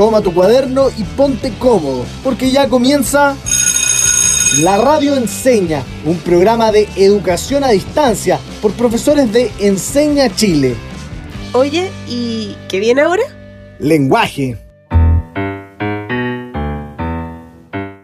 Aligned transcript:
Toma 0.00 0.22
tu 0.22 0.32
cuaderno 0.32 0.88
y 0.96 1.04
ponte 1.04 1.52
cómodo, 1.58 2.06
porque 2.24 2.50
ya 2.50 2.70
comienza 2.70 3.36
La 4.62 4.78
Radio 4.78 5.14
Enseña, 5.14 5.84
un 6.06 6.16
programa 6.16 6.72
de 6.72 6.88
educación 6.96 7.64
a 7.64 7.68
distancia 7.68 8.40
por 8.62 8.72
profesores 8.72 9.30
de 9.30 9.52
Enseña 9.58 10.34
Chile. 10.34 10.74
Oye, 11.52 11.92
¿y 12.08 12.56
qué 12.66 12.80
viene 12.80 13.02
ahora? 13.02 13.24
Lenguaje. 13.78 14.56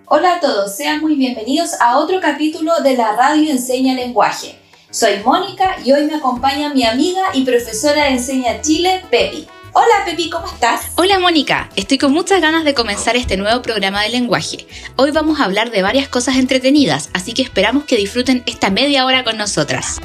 Hola 0.05 0.35
a 0.35 0.41
todos, 0.43 0.77
sean 0.77 1.01
muy 1.01 1.15
bienvenidos 1.15 1.71
a 1.81 1.97
otro 1.97 2.21
capítulo 2.21 2.75
de 2.83 2.95
la 2.95 3.17
Radio 3.17 3.51
Enseña 3.51 3.95
Lenguaje. 3.95 4.59
Soy 4.91 5.23
Mónica 5.25 5.77
y 5.83 5.93
hoy 5.93 6.05
me 6.05 6.17
acompaña 6.17 6.75
mi 6.75 6.85
amiga 6.85 7.23
y 7.33 7.47
profesora 7.47 8.05
de 8.05 8.11
Enseña 8.11 8.61
Chile, 8.61 9.03
Pepi. 9.11 9.49
Hola 9.79 10.07
Pepi, 10.07 10.31
¿cómo 10.31 10.47
estás? 10.47 10.87
Hola 10.95 11.19
Mónica, 11.19 11.69
estoy 11.77 11.99
con 11.99 12.11
muchas 12.11 12.41
ganas 12.41 12.65
de 12.65 12.73
comenzar 12.73 13.15
este 13.15 13.37
nuevo 13.37 13.61
programa 13.61 14.01
de 14.01 14.09
lenguaje. 14.09 14.67
Hoy 14.97 15.11
vamos 15.11 15.39
a 15.39 15.45
hablar 15.45 15.71
de 15.71 15.83
varias 15.83 16.09
cosas 16.09 16.37
entretenidas, 16.37 17.11
así 17.13 17.35
que 17.35 17.43
esperamos 17.43 17.85
que 17.85 17.99
disfruten 17.99 18.43
esta 18.47 18.71
media 18.71 19.05
hora 19.05 19.23
con 19.23 19.37
nosotras. 19.37 20.01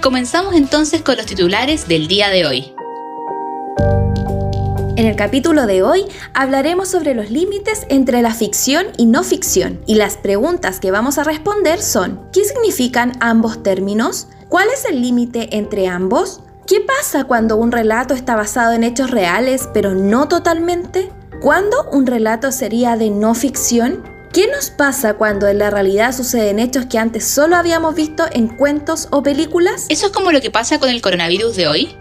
Comenzamos 0.00 0.54
entonces 0.54 1.02
con 1.02 1.16
los 1.16 1.26
titulares 1.26 1.88
del 1.88 2.06
día 2.06 2.28
de 2.28 2.46
hoy. 2.46 2.72
En 4.96 5.04
el 5.04 5.16
capítulo 5.16 5.66
de 5.66 5.82
hoy 5.82 6.04
hablaremos 6.32 6.88
sobre 6.88 7.16
los 7.16 7.28
límites 7.28 7.86
entre 7.88 8.22
la 8.22 8.32
ficción 8.32 8.86
y 8.98 9.06
no 9.06 9.24
ficción 9.24 9.80
y 9.88 9.96
las 9.96 10.16
preguntas 10.16 10.78
que 10.78 10.92
vamos 10.92 11.18
a 11.18 11.24
responder 11.24 11.82
son 11.82 12.20
¿qué 12.32 12.44
significan 12.44 13.14
ambos 13.18 13.64
términos? 13.64 14.28
¿Cuál 14.48 14.68
es 14.72 14.84
el 14.84 15.02
límite 15.02 15.56
entre 15.56 15.88
ambos? 15.88 16.40
¿Qué 16.68 16.82
pasa 16.82 17.24
cuando 17.24 17.56
un 17.56 17.72
relato 17.72 18.12
está 18.12 18.36
basado 18.36 18.74
en 18.74 18.84
hechos 18.84 19.10
reales 19.10 19.70
pero 19.72 19.94
no 19.94 20.28
totalmente? 20.28 21.10
¿Cuándo 21.40 21.88
un 21.92 22.06
relato 22.06 22.52
sería 22.52 22.98
de 22.98 23.08
no 23.08 23.34
ficción? 23.34 24.04
¿Qué 24.34 24.48
nos 24.48 24.68
pasa 24.68 25.14
cuando 25.14 25.48
en 25.48 25.56
la 25.56 25.70
realidad 25.70 26.14
suceden 26.14 26.58
hechos 26.58 26.84
que 26.84 26.98
antes 26.98 27.26
solo 27.26 27.56
habíamos 27.56 27.94
visto 27.94 28.26
en 28.32 28.48
cuentos 28.48 29.08
o 29.10 29.22
películas? 29.22 29.86
Eso 29.88 30.08
es 30.08 30.12
como 30.12 30.30
lo 30.30 30.42
que 30.42 30.50
pasa 30.50 30.78
con 30.78 30.90
el 30.90 31.00
coronavirus 31.00 31.56
de 31.56 31.68
hoy. 31.68 31.96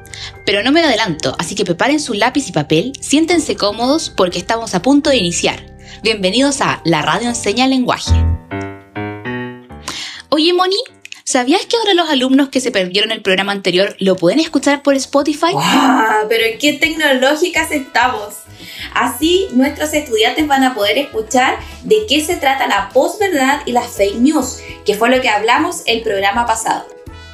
Pero 0.45 0.61
no 0.63 0.73
me 0.73 0.83
adelanto, 0.83 1.33
así 1.39 1.55
que 1.55 1.63
preparen 1.63 2.01
su 2.01 2.13
lápiz 2.13 2.49
y 2.49 2.51
papel, 2.51 2.91
siéntense 2.99 3.55
cómodos 3.55 4.09
porque 4.09 4.37
estamos 4.37 4.75
a 4.75 4.81
punto 4.81 5.11
de 5.11 5.15
iniciar. 5.15 5.63
Bienvenidos 6.03 6.59
a 6.59 6.81
La 6.83 7.01
Radio 7.03 7.29
Enseña 7.29 7.67
Lenguaje. 7.67 8.11
Oye, 10.27 10.51
Moni, 10.51 10.75
¿Sabías 11.29 11.65
que 11.65 11.75
ahora 11.75 11.93
los 11.93 12.09
alumnos 12.09 12.47
que 12.47 12.61
se 12.61 12.71
perdieron 12.71 13.11
el 13.11 13.21
programa 13.21 13.51
anterior 13.51 13.97
lo 13.99 14.15
pueden 14.15 14.39
escuchar 14.39 14.81
por 14.81 14.95
Spotify? 14.95 15.51
¡Wow! 15.51 16.29
Pero 16.29 16.57
qué 16.57 16.71
tecnológicas 16.79 17.69
estamos. 17.71 18.35
Así 18.93 19.49
nuestros 19.51 19.93
estudiantes 19.93 20.47
van 20.47 20.63
a 20.63 20.73
poder 20.73 20.97
escuchar 20.97 21.57
de 21.83 21.97
qué 22.07 22.23
se 22.23 22.37
trata 22.37 22.65
la 22.67 22.91
posverdad 22.93 23.59
y 23.65 23.73
las 23.73 23.87
fake 23.87 24.19
news, 24.19 24.59
que 24.85 24.93
fue 24.93 25.09
lo 25.09 25.19
que 25.19 25.27
hablamos 25.27 25.83
el 25.85 26.01
programa 26.01 26.45
pasado. 26.45 26.87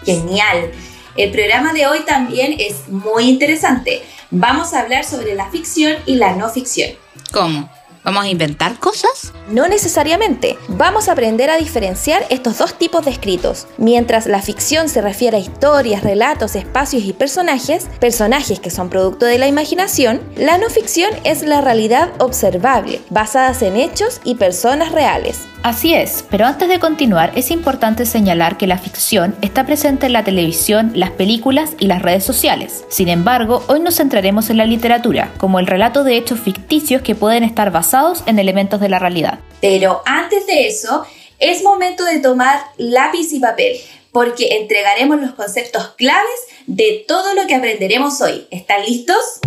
Genial. 0.04 0.72
El 1.16 1.30
programa 1.30 1.72
de 1.72 1.86
hoy 1.86 2.00
también 2.00 2.56
es 2.58 2.88
muy 2.88 3.30
interesante. 3.30 4.02
Vamos 4.32 4.74
a 4.74 4.80
hablar 4.80 5.06
sobre 5.06 5.36
la 5.36 5.52
ficción 5.52 5.98
y 6.08 6.16
la 6.16 6.36
no 6.36 6.50
ficción. 6.50 6.94
¿Cómo? 7.32 7.70
¿Vamos 8.04 8.26
a 8.26 8.28
inventar 8.28 8.78
cosas? 8.80 9.32
No 9.50 9.68
necesariamente. 9.70 10.58
Vamos 10.68 11.08
a 11.08 11.14
aprender 11.14 11.50
a 11.50 11.56
diferenciar 11.56 12.26
estos 12.30 12.58
dos 12.58 12.78
tipos 12.78 13.06
de 13.06 13.12
escritos. 13.12 13.66
Mientras 13.78 14.26
la 14.26 14.42
ficción 14.42 14.90
se 14.90 15.02
refiere 15.02 15.38
a 15.38 15.40
historias, 15.40 16.04
relatos, 16.04 16.56
espacios 16.56 17.04
y 17.04 17.14
personajes, 17.14 17.88
personajes 18.02 18.60
que 18.60 18.72
son 18.72 18.90
producto 18.90 19.26
de 19.26 19.38
la 19.38 19.48
imaginación, 19.48 20.20
la 20.36 20.58
no 20.58 20.70
ficción 20.70 21.12
es 21.24 21.44
la 21.44 21.62
realidad 21.62 22.10
observable, 22.20 23.02
basadas 23.10 23.62
en 23.62 23.78
hechos 23.78 24.20
y 24.26 24.36
personas 24.36 24.92
reales. 24.92 25.40
Así 25.64 25.94
es, 25.94 26.26
pero 26.30 26.46
antes 26.46 26.68
de 26.68 26.80
continuar 26.80 27.32
es 27.36 27.50
importante 27.50 28.06
señalar 28.06 28.58
que 28.58 28.68
la 28.68 28.78
ficción 28.78 29.34
está 29.42 29.66
presente 29.66 30.08
en 30.08 30.14
la 30.14 30.26
televisión, 30.26 30.92
las 30.94 31.12
películas 31.12 31.78
y 31.80 31.88
las 31.88 32.02
redes 32.02 32.26
sociales. 32.26 32.84
Sin 32.90 33.08
embargo, 33.08 33.64
hoy 33.68 33.80
nos 33.80 33.96
centraremos 33.96 34.50
en 34.50 34.58
la 34.58 34.66
literatura, 34.66 35.32
como 35.38 35.60
el 35.60 35.68
relato 35.68 36.04
de 36.04 36.18
hechos 36.18 36.42
ficticios 36.42 37.02
que 37.02 37.16
pueden 37.16 37.46
estar 37.46 37.72
basados 37.72 37.93
en 38.26 38.40
elementos 38.40 38.80
de 38.80 38.90
la 38.90 38.98
realidad. 38.98 39.40
Pero 39.62 40.02
antes 40.06 40.48
de 40.48 40.68
eso, 40.68 41.06
es 41.38 41.62
momento 41.62 42.04
de 42.06 42.20
tomar 42.20 42.60
lápiz 42.78 43.32
y 43.34 43.40
papel, 43.40 43.78
porque 44.12 44.58
entregaremos 44.58 45.22
los 45.22 45.34
conceptos 45.34 45.90
claves 45.96 46.40
de 46.66 47.06
todo 47.08 47.36
lo 47.36 47.46
que 47.46 47.54
aprenderemos 47.54 48.20
hoy. 48.22 48.48
¿Están 48.50 48.84
listos? 48.84 49.40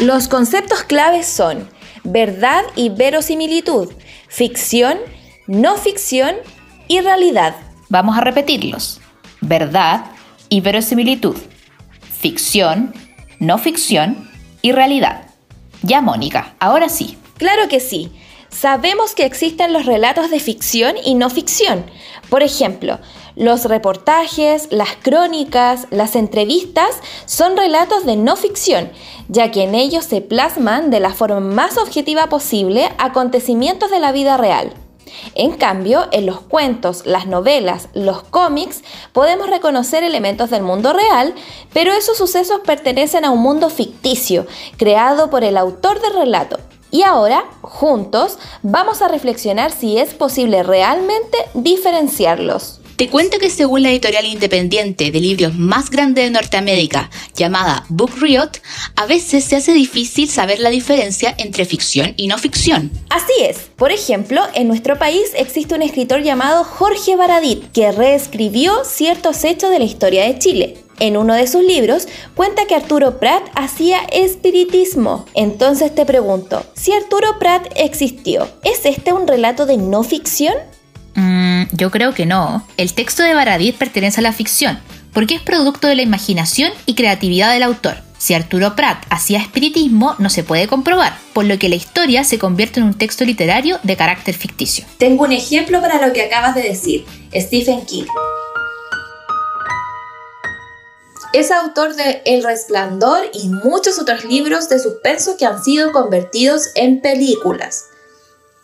Los 0.00 0.28
conceptos 0.28 0.84
claves 0.84 1.26
son 1.26 1.68
verdad 2.04 2.62
y 2.76 2.90
verosimilitud, 2.90 3.92
ficción, 4.28 4.98
no 5.48 5.76
ficción 5.76 6.36
y 6.86 7.00
realidad. 7.00 7.56
Vamos 7.88 8.16
a 8.16 8.20
repetirlos. 8.20 9.00
Verdad 9.40 10.04
y 10.48 10.60
verosimilitud, 10.60 11.36
ficción, 12.20 12.94
no 13.40 13.58
ficción 13.58 14.30
y 14.62 14.70
realidad. 14.70 15.33
Ya, 15.86 16.00
Mónica, 16.00 16.54
ahora 16.60 16.88
sí. 16.88 17.18
Claro 17.36 17.68
que 17.68 17.78
sí. 17.78 18.10
Sabemos 18.48 19.14
que 19.14 19.26
existen 19.26 19.74
los 19.74 19.84
relatos 19.84 20.30
de 20.30 20.40
ficción 20.40 20.94
y 21.04 21.14
no 21.14 21.28
ficción. 21.28 21.84
Por 22.30 22.42
ejemplo, 22.42 23.00
los 23.36 23.66
reportajes, 23.66 24.68
las 24.70 24.96
crónicas, 25.02 25.86
las 25.90 26.16
entrevistas 26.16 26.96
son 27.26 27.58
relatos 27.58 28.06
de 28.06 28.16
no 28.16 28.34
ficción, 28.36 28.90
ya 29.28 29.50
que 29.50 29.64
en 29.64 29.74
ellos 29.74 30.06
se 30.06 30.22
plasman 30.22 30.90
de 30.90 31.00
la 31.00 31.12
forma 31.12 31.40
más 31.40 31.76
objetiva 31.76 32.30
posible 32.30 32.90
acontecimientos 32.96 33.90
de 33.90 34.00
la 34.00 34.12
vida 34.12 34.38
real. 34.38 34.72
En 35.34 35.52
cambio, 35.52 36.06
en 36.12 36.26
los 36.26 36.40
cuentos, 36.40 37.06
las 37.06 37.26
novelas, 37.26 37.88
los 37.94 38.22
cómics, 38.22 38.82
podemos 39.12 39.48
reconocer 39.50 40.02
elementos 40.04 40.50
del 40.50 40.62
mundo 40.62 40.92
real, 40.92 41.34
pero 41.72 41.92
esos 41.92 42.16
sucesos 42.16 42.60
pertenecen 42.64 43.24
a 43.24 43.30
un 43.30 43.40
mundo 43.40 43.70
ficticio, 43.70 44.46
creado 44.76 45.30
por 45.30 45.44
el 45.44 45.56
autor 45.56 46.00
del 46.00 46.14
relato. 46.14 46.58
Y 46.90 47.02
ahora, 47.02 47.44
juntos, 47.60 48.38
vamos 48.62 49.02
a 49.02 49.08
reflexionar 49.08 49.72
si 49.72 49.98
es 49.98 50.14
posible 50.14 50.62
realmente 50.62 51.38
diferenciarlos. 51.54 52.80
Te 52.96 53.08
cuento 53.08 53.38
que 53.40 53.50
según 53.50 53.82
la 53.82 53.90
editorial 53.90 54.24
independiente 54.24 55.10
de 55.10 55.20
libros 55.20 55.54
más 55.54 55.90
grande 55.90 56.22
de 56.22 56.30
Norteamérica, 56.30 57.10
llamada 57.34 57.84
Book 57.88 58.12
Riot, 58.20 58.60
a 58.94 59.06
veces 59.06 59.42
se 59.42 59.56
hace 59.56 59.72
difícil 59.72 60.30
saber 60.30 60.60
la 60.60 60.70
diferencia 60.70 61.34
entre 61.38 61.64
ficción 61.64 62.14
y 62.16 62.28
no 62.28 62.38
ficción. 62.38 62.92
Así 63.10 63.32
es. 63.40 63.58
Por 63.74 63.90
ejemplo, 63.90 64.42
en 64.54 64.68
nuestro 64.68 64.96
país 64.96 65.32
existe 65.36 65.74
un 65.74 65.82
escritor 65.82 66.22
llamado 66.22 66.62
Jorge 66.62 67.16
Baradit, 67.16 67.72
que 67.72 67.90
reescribió 67.90 68.84
ciertos 68.84 69.42
hechos 69.42 69.70
de 69.70 69.80
la 69.80 69.86
historia 69.86 70.24
de 70.24 70.38
Chile. 70.38 70.78
En 71.00 71.16
uno 71.16 71.34
de 71.34 71.48
sus 71.48 71.64
libros 71.64 72.06
cuenta 72.36 72.66
que 72.66 72.76
Arturo 72.76 73.18
Prat 73.18 73.42
hacía 73.56 73.98
espiritismo. 74.12 75.26
Entonces 75.34 75.92
te 75.92 76.06
pregunto, 76.06 76.64
si 76.74 76.92
Arturo 76.92 77.40
Prat 77.40 77.66
existió, 77.74 78.48
¿es 78.62 78.86
este 78.86 79.12
un 79.12 79.26
relato 79.26 79.66
de 79.66 79.78
no 79.78 80.04
ficción? 80.04 80.54
Mm, 81.14 81.64
yo 81.72 81.90
creo 81.90 82.14
que 82.14 82.26
no. 82.26 82.66
El 82.76 82.92
texto 82.94 83.22
de 83.22 83.34
Baradit 83.34 83.76
pertenece 83.76 84.20
a 84.20 84.22
la 84.22 84.32
ficción, 84.32 84.78
porque 85.12 85.36
es 85.36 85.42
producto 85.42 85.86
de 85.86 85.94
la 85.94 86.02
imaginación 86.02 86.72
y 86.86 86.94
creatividad 86.94 87.52
del 87.52 87.62
autor. 87.62 87.96
Si 88.18 88.32
Arturo 88.32 88.74
Prat 88.74 89.04
hacía 89.10 89.38
espiritismo, 89.38 90.14
no 90.18 90.30
se 90.30 90.44
puede 90.44 90.66
comprobar, 90.66 91.14
por 91.34 91.44
lo 91.44 91.58
que 91.58 91.68
la 91.68 91.74
historia 91.74 92.24
se 92.24 92.38
convierte 92.38 92.80
en 92.80 92.86
un 92.86 92.94
texto 92.94 93.24
literario 93.24 93.78
de 93.82 93.96
carácter 93.96 94.34
ficticio. 94.34 94.84
Tengo 94.98 95.24
un 95.24 95.32
ejemplo 95.32 95.80
para 95.80 96.06
lo 96.06 96.12
que 96.12 96.22
acabas 96.22 96.54
de 96.54 96.62
decir, 96.62 97.04
Stephen 97.34 97.84
King. 97.84 98.06
Es 101.34 101.50
autor 101.50 101.96
de 101.96 102.22
El 102.24 102.44
Resplandor 102.44 103.26
y 103.32 103.48
muchos 103.48 103.98
otros 103.98 104.24
libros 104.24 104.68
de 104.68 104.78
suspenso 104.78 105.36
que 105.36 105.44
han 105.44 105.62
sido 105.62 105.90
convertidos 105.92 106.70
en 106.76 107.00
películas. 107.00 107.88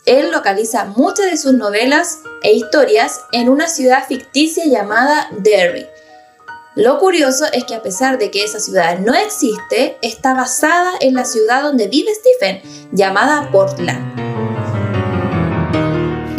Él 0.07 0.31
localiza 0.31 0.87
muchas 0.87 1.31
de 1.31 1.37
sus 1.37 1.53
novelas 1.53 2.21
e 2.43 2.53
historias 2.53 3.21
en 3.33 3.51
una 3.51 3.69
ciudad 3.69 4.07
ficticia 4.09 4.65
llamada 4.65 5.29
Derry. 5.39 5.87
Lo 6.75 6.99
curioso 6.99 7.45
es 7.53 7.65
que 7.65 7.75
a 7.75 7.83
pesar 7.83 8.17
de 8.17 8.31
que 8.31 8.43
esa 8.43 8.61
ciudad 8.61 8.99
no 8.99 9.15
existe, 9.15 9.99
está 10.01 10.33
basada 10.33 10.93
en 11.01 11.15
la 11.15 11.27
ciudad 11.27 11.63
donde 11.63 11.89
vive 11.89 12.13
Stephen, 12.15 12.63
llamada 12.93 13.51
Portland. 13.51 14.19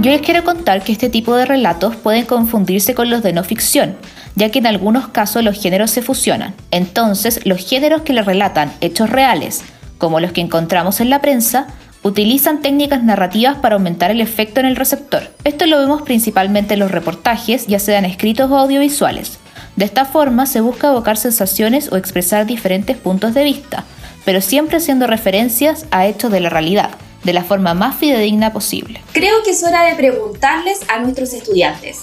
Yo 0.01 0.09
les 0.09 0.21
quiero 0.21 0.43
contar 0.43 0.83
que 0.83 0.93
este 0.93 1.09
tipo 1.09 1.35
de 1.35 1.45
relatos 1.45 1.95
pueden 1.95 2.25
confundirse 2.25 2.95
con 2.95 3.11
los 3.11 3.21
de 3.21 3.33
no 3.33 3.43
ficción, 3.43 3.95
ya 4.35 4.49
que 4.49 4.57
en 4.57 4.65
algunos 4.65 5.09
casos 5.09 5.43
los 5.43 5.61
géneros 5.61 5.91
se 5.91 6.01
fusionan. 6.01 6.55
Entonces, 6.71 7.45
los 7.45 7.63
géneros 7.63 8.01
que 8.01 8.13
le 8.13 8.23
relatan 8.23 8.73
hechos 8.81 9.11
reales, 9.11 9.61
como 9.99 10.19
los 10.19 10.31
que 10.31 10.41
encontramos 10.41 10.99
en 11.01 11.11
la 11.11 11.21
prensa, 11.21 11.67
utilizan 12.03 12.61
técnicas 12.61 13.03
narrativas 13.03 13.57
para 13.57 13.75
aumentar 13.75 14.11
el 14.11 14.21
efecto 14.21 14.59
en 14.59 14.65
el 14.65 14.75
receptor. 14.75 15.23
Esto 15.43 15.65
lo 15.65 15.79
vemos 15.79 16.01
principalmente 16.01 16.73
en 16.73 16.79
los 16.79 16.91
reportajes, 16.91 17.67
ya 17.67 17.79
sean 17.79 18.05
escritos 18.05 18.49
o 18.49 18.57
audiovisuales. 18.57 19.37
De 19.75 19.85
esta 19.85 20.05
forma 20.05 20.45
se 20.45 20.61
busca 20.61 20.89
evocar 20.89 21.17
sensaciones 21.17 21.91
o 21.91 21.97
expresar 21.97 22.45
diferentes 22.45 22.97
puntos 22.97 23.33
de 23.33 23.43
vista, 23.43 23.85
pero 24.25 24.41
siempre 24.41 24.77
haciendo 24.77 25.07
referencias 25.07 25.85
a 25.91 26.07
hechos 26.07 26.31
de 26.31 26.39
la 26.39 26.49
realidad, 26.49 26.91
de 27.23 27.33
la 27.33 27.43
forma 27.43 27.73
más 27.73 27.95
fidedigna 27.95 28.51
posible. 28.51 29.01
Creo 29.13 29.43
que 29.43 29.51
es 29.51 29.63
hora 29.63 29.85
de 29.85 29.95
preguntarles 29.95 30.79
a 30.89 30.99
nuestros 30.99 31.33
estudiantes, 31.33 32.01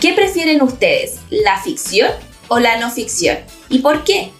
¿qué 0.00 0.12
prefieren 0.12 0.62
ustedes, 0.62 1.18
la 1.30 1.60
ficción 1.60 2.10
o 2.48 2.58
la 2.60 2.78
no 2.78 2.90
ficción? 2.90 3.38
¿Y 3.68 3.80
por 3.80 4.04
qué? 4.04 4.30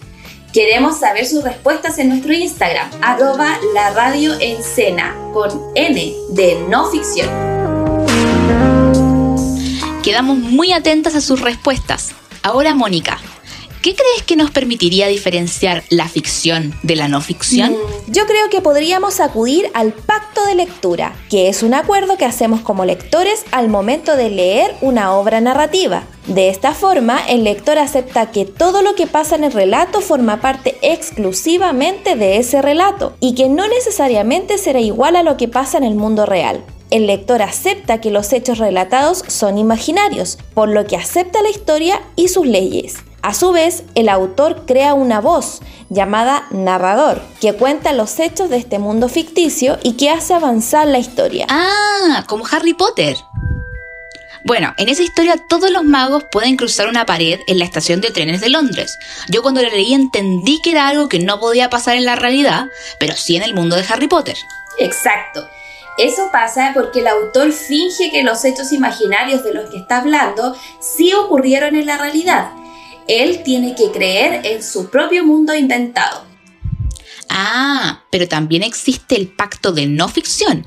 Queremos 0.55 0.99
saber 1.01 1.25
sus 1.25 1.43
respuestas 1.43 1.99
en 1.99 2.07
nuestro 2.07 2.31
Instagram, 2.31 2.89
arroba 3.01 3.59
la 3.73 3.91
radio 3.91 4.39
con 5.33 5.49
N 5.75 6.13
de 6.29 6.65
no 6.69 6.89
ficción. 6.89 7.27
Quedamos 10.01 10.37
muy 10.37 10.71
atentas 10.71 11.13
a 11.15 11.19
sus 11.19 11.41
respuestas. 11.41 12.15
Ahora, 12.41 12.73
Mónica, 12.73 13.19
¿Qué 13.85 13.93
crees 13.93 14.23
que 14.25 14.35
nos 14.35 14.49
permitiría 14.49 15.05
diferenciar 15.05 15.83
la 15.91 16.09
ficción 16.09 16.73
de 16.81 16.95
la 16.95 17.07
no 17.07 17.21
ficción? 17.21 17.73
Mm, 17.73 18.11
yo 18.11 18.25
creo 18.25 18.49
que 18.49 18.59
podríamos 18.59 19.19
acudir 19.19 19.69
al 19.75 19.93
pacto 19.93 20.43
de 20.47 20.55
lectura, 20.55 21.15
que 21.29 21.49
es 21.49 21.61
un 21.61 21.75
acuerdo 21.75 22.17
que 22.17 22.25
hacemos 22.25 22.61
como 22.61 22.83
lectores 22.83 23.45
al 23.51 23.69
momento 23.69 24.15
de 24.15 24.31
leer 24.31 24.73
una 24.81 25.13
obra 25.13 25.39
narrativa. 25.39 26.01
De 26.25 26.49
esta 26.49 26.73
forma, 26.73 27.19
el 27.27 27.43
lector 27.43 27.77
acepta 27.77 28.31
que 28.31 28.45
todo 28.45 28.81
lo 28.81 28.95
que 28.95 29.05
pasa 29.05 29.35
en 29.35 29.43
el 29.43 29.51
relato 29.51 30.01
forma 30.01 30.41
parte 30.41 30.79
exclusivamente 30.81 32.15
de 32.15 32.37
ese 32.37 32.63
relato 32.63 33.15
y 33.19 33.35
que 33.35 33.49
no 33.49 33.67
necesariamente 33.67 34.57
será 34.57 34.79
igual 34.79 35.15
a 35.15 35.21
lo 35.21 35.37
que 35.37 35.47
pasa 35.47 35.77
en 35.77 35.83
el 35.83 35.93
mundo 35.93 36.25
real. 36.25 36.65
El 36.89 37.05
lector 37.05 37.43
acepta 37.43 38.01
que 38.01 38.09
los 38.09 38.33
hechos 38.33 38.57
relatados 38.57 39.23
son 39.27 39.59
imaginarios, 39.59 40.39
por 40.55 40.69
lo 40.69 40.87
que 40.87 40.97
acepta 40.97 41.43
la 41.43 41.51
historia 41.51 42.01
y 42.15 42.29
sus 42.29 42.47
leyes. 42.47 42.95
A 43.25 43.33
su 43.33 43.51
vez, 43.51 43.81
el 43.95 44.07
autor 44.09 44.67
crea 44.67 44.93
una 44.93 45.19
voz 45.19 45.61
llamada 45.89 46.45
narrador, 46.51 47.23
que 47.41 47.53
cuenta 47.53 47.91
los 47.91 48.19
hechos 48.19 48.51
de 48.51 48.57
este 48.57 48.77
mundo 48.77 49.09
ficticio 49.09 49.79
y 49.81 49.93
que 49.93 50.11
hace 50.11 50.35
avanzar 50.35 50.85
la 50.85 50.99
historia. 50.99 51.47
Ah, 51.49 52.23
como 52.27 52.45
Harry 52.45 52.75
Potter. 52.75 53.17
Bueno, 54.43 54.75
en 54.77 54.89
esa 54.89 55.01
historia 55.01 55.37
todos 55.49 55.71
los 55.71 55.83
magos 55.83 56.23
pueden 56.31 56.55
cruzar 56.55 56.87
una 56.87 57.07
pared 57.07 57.39
en 57.47 57.57
la 57.57 57.65
estación 57.65 57.99
de 57.99 58.11
trenes 58.11 58.41
de 58.41 58.49
Londres. 58.49 58.95
Yo 59.27 59.41
cuando 59.41 59.63
la 59.63 59.69
leí 59.69 59.95
entendí 59.95 60.61
que 60.61 60.69
era 60.69 60.87
algo 60.87 61.09
que 61.09 61.17
no 61.17 61.39
podía 61.39 61.71
pasar 61.71 61.95
en 61.95 62.05
la 62.05 62.15
realidad, 62.15 62.67
pero 62.99 63.15
sí 63.15 63.35
en 63.35 63.41
el 63.41 63.55
mundo 63.55 63.75
de 63.75 63.85
Harry 63.89 64.07
Potter. 64.07 64.37
Exacto. 64.77 65.49
Eso 65.97 66.29
pasa 66.31 66.73
porque 66.75 66.99
el 66.99 67.07
autor 67.07 67.51
finge 67.51 68.11
que 68.11 68.21
los 68.21 68.45
hechos 68.45 68.71
imaginarios 68.71 69.43
de 69.43 69.55
los 69.55 69.71
que 69.71 69.77
está 69.77 69.97
hablando 69.97 70.55
sí 70.79 71.11
ocurrieron 71.13 71.75
en 71.75 71.87
la 71.87 71.97
realidad 71.97 72.51
él 73.07 73.43
tiene 73.43 73.75
que 73.75 73.91
creer 73.91 74.45
en 74.45 74.63
su 74.63 74.89
propio 74.89 75.23
mundo 75.23 75.55
inventado. 75.55 76.23
Ah, 77.29 78.03
pero 78.11 78.27
también 78.27 78.63
existe 78.63 79.15
el 79.15 79.27
pacto 79.27 79.71
de 79.71 79.87
no 79.87 80.07
ficción, 80.07 80.63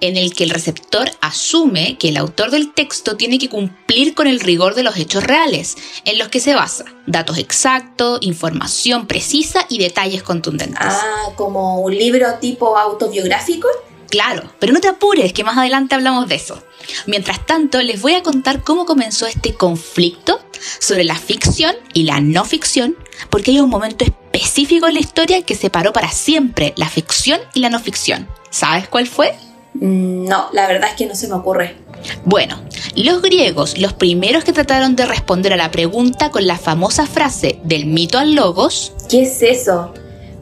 en 0.00 0.16
el 0.16 0.34
que 0.34 0.44
el 0.44 0.50
receptor 0.50 1.10
asume 1.20 1.98
que 1.98 2.08
el 2.08 2.16
autor 2.16 2.50
del 2.50 2.72
texto 2.72 3.16
tiene 3.16 3.38
que 3.38 3.48
cumplir 3.48 4.14
con 4.14 4.26
el 4.26 4.40
rigor 4.40 4.74
de 4.74 4.82
los 4.82 4.96
hechos 4.96 5.22
reales, 5.22 5.76
en 6.04 6.18
los 6.18 6.28
que 6.28 6.40
se 6.40 6.54
basa 6.54 6.84
datos 7.06 7.38
exactos, 7.38 8.18
información 8.22 9.06
precisa 9.06 9.66
y 9.68 9.78
detalles 9.78 10.22
contundentes. 10.22 10.78
Ah, 10.80 11.32
como 11.36 11.80
un 11.80 11.94
libro 11.94 12.26
tipo 12.40 12.76
autobiográfico. 12.76 13.68
Claro, 14.10 14.52
pero 14.58 14.72
no 14.72 14.80
te 14.80 14.88
apures, 14.88 15.32
que 15.32 15.44
más 15.44 15.56
adelante 15.56 15.94
hablamos 15.94 16.28
de 16.28 16.34
eso. 16.34 16.62
Mientras 17.06 17.46
tanto, 17.46 17.80
les 17.80 18.02
voy 18.02 18.14
a 18.14 18.22
contar 18.22 18.62
cómo 18.62 18.84
comenzó 18.84 19.26
este 19.26 19.54
conflicto 19.54 20.40
sobre 20.80 21.04
la 21.04 21.14
ficción 21.14 21.76
y 21.94 22.02
la 22.02 22.20
no 22.20 22.44
ficción, 22.44 22.96
porque 23.30 23.52
hay 23.52 23.60
un 23.60 23.70
momento 23.70 24.04
específico 24.04 24.88
en 24.88 24.94
la 24.94 25.00
historia 25.00 25.42
que 25.42 25.54
separó 25.54 25.92
para 25.92 26.10
siempre 26.10 26.74
la 26.76 26.88
ficción 26.88 27.40
y 27.54 27.60
la 27.60 27.70
no 27.70 27.78
ficción. 27.78 28.28
¿Sabes 28.50 28.88
cuál 28.88 29.06
fue? 29.06 29.34
Mm, 29.74 30.24
no, 30.26 30.48
la 30.52 30.66
verdad 30.66 30.90
es 30.90 30.96
que 30.96 31.06
no 31.06 31.14
se 31.14 31.28
me 31.28 31.34
ocurre. 31.34 31.76
Bueno, 32.24 32.60
los 32.96 33.22
griegos, 33.22 33.78
los 33.78 33.92
primeros 33.92 34.42
que 34.42 34.52
trataron 34.52 34.96
de 34.96 35.06
responder 35.06 35.52
a 35.52 35.56
la 35.56 35.70
pregunta 35.70 36.30
con 36.30 36.46
la 36.46 36.58
famosa 36.58 37.06
frase 37.06 37.60
del 37.62 37.86
mito 37.86 38.18
al 38.18 38.34
logos. 38.34 38.92
¿Qué 39.08 39.22
es 39.22 39.42
eso? 39.42 39.94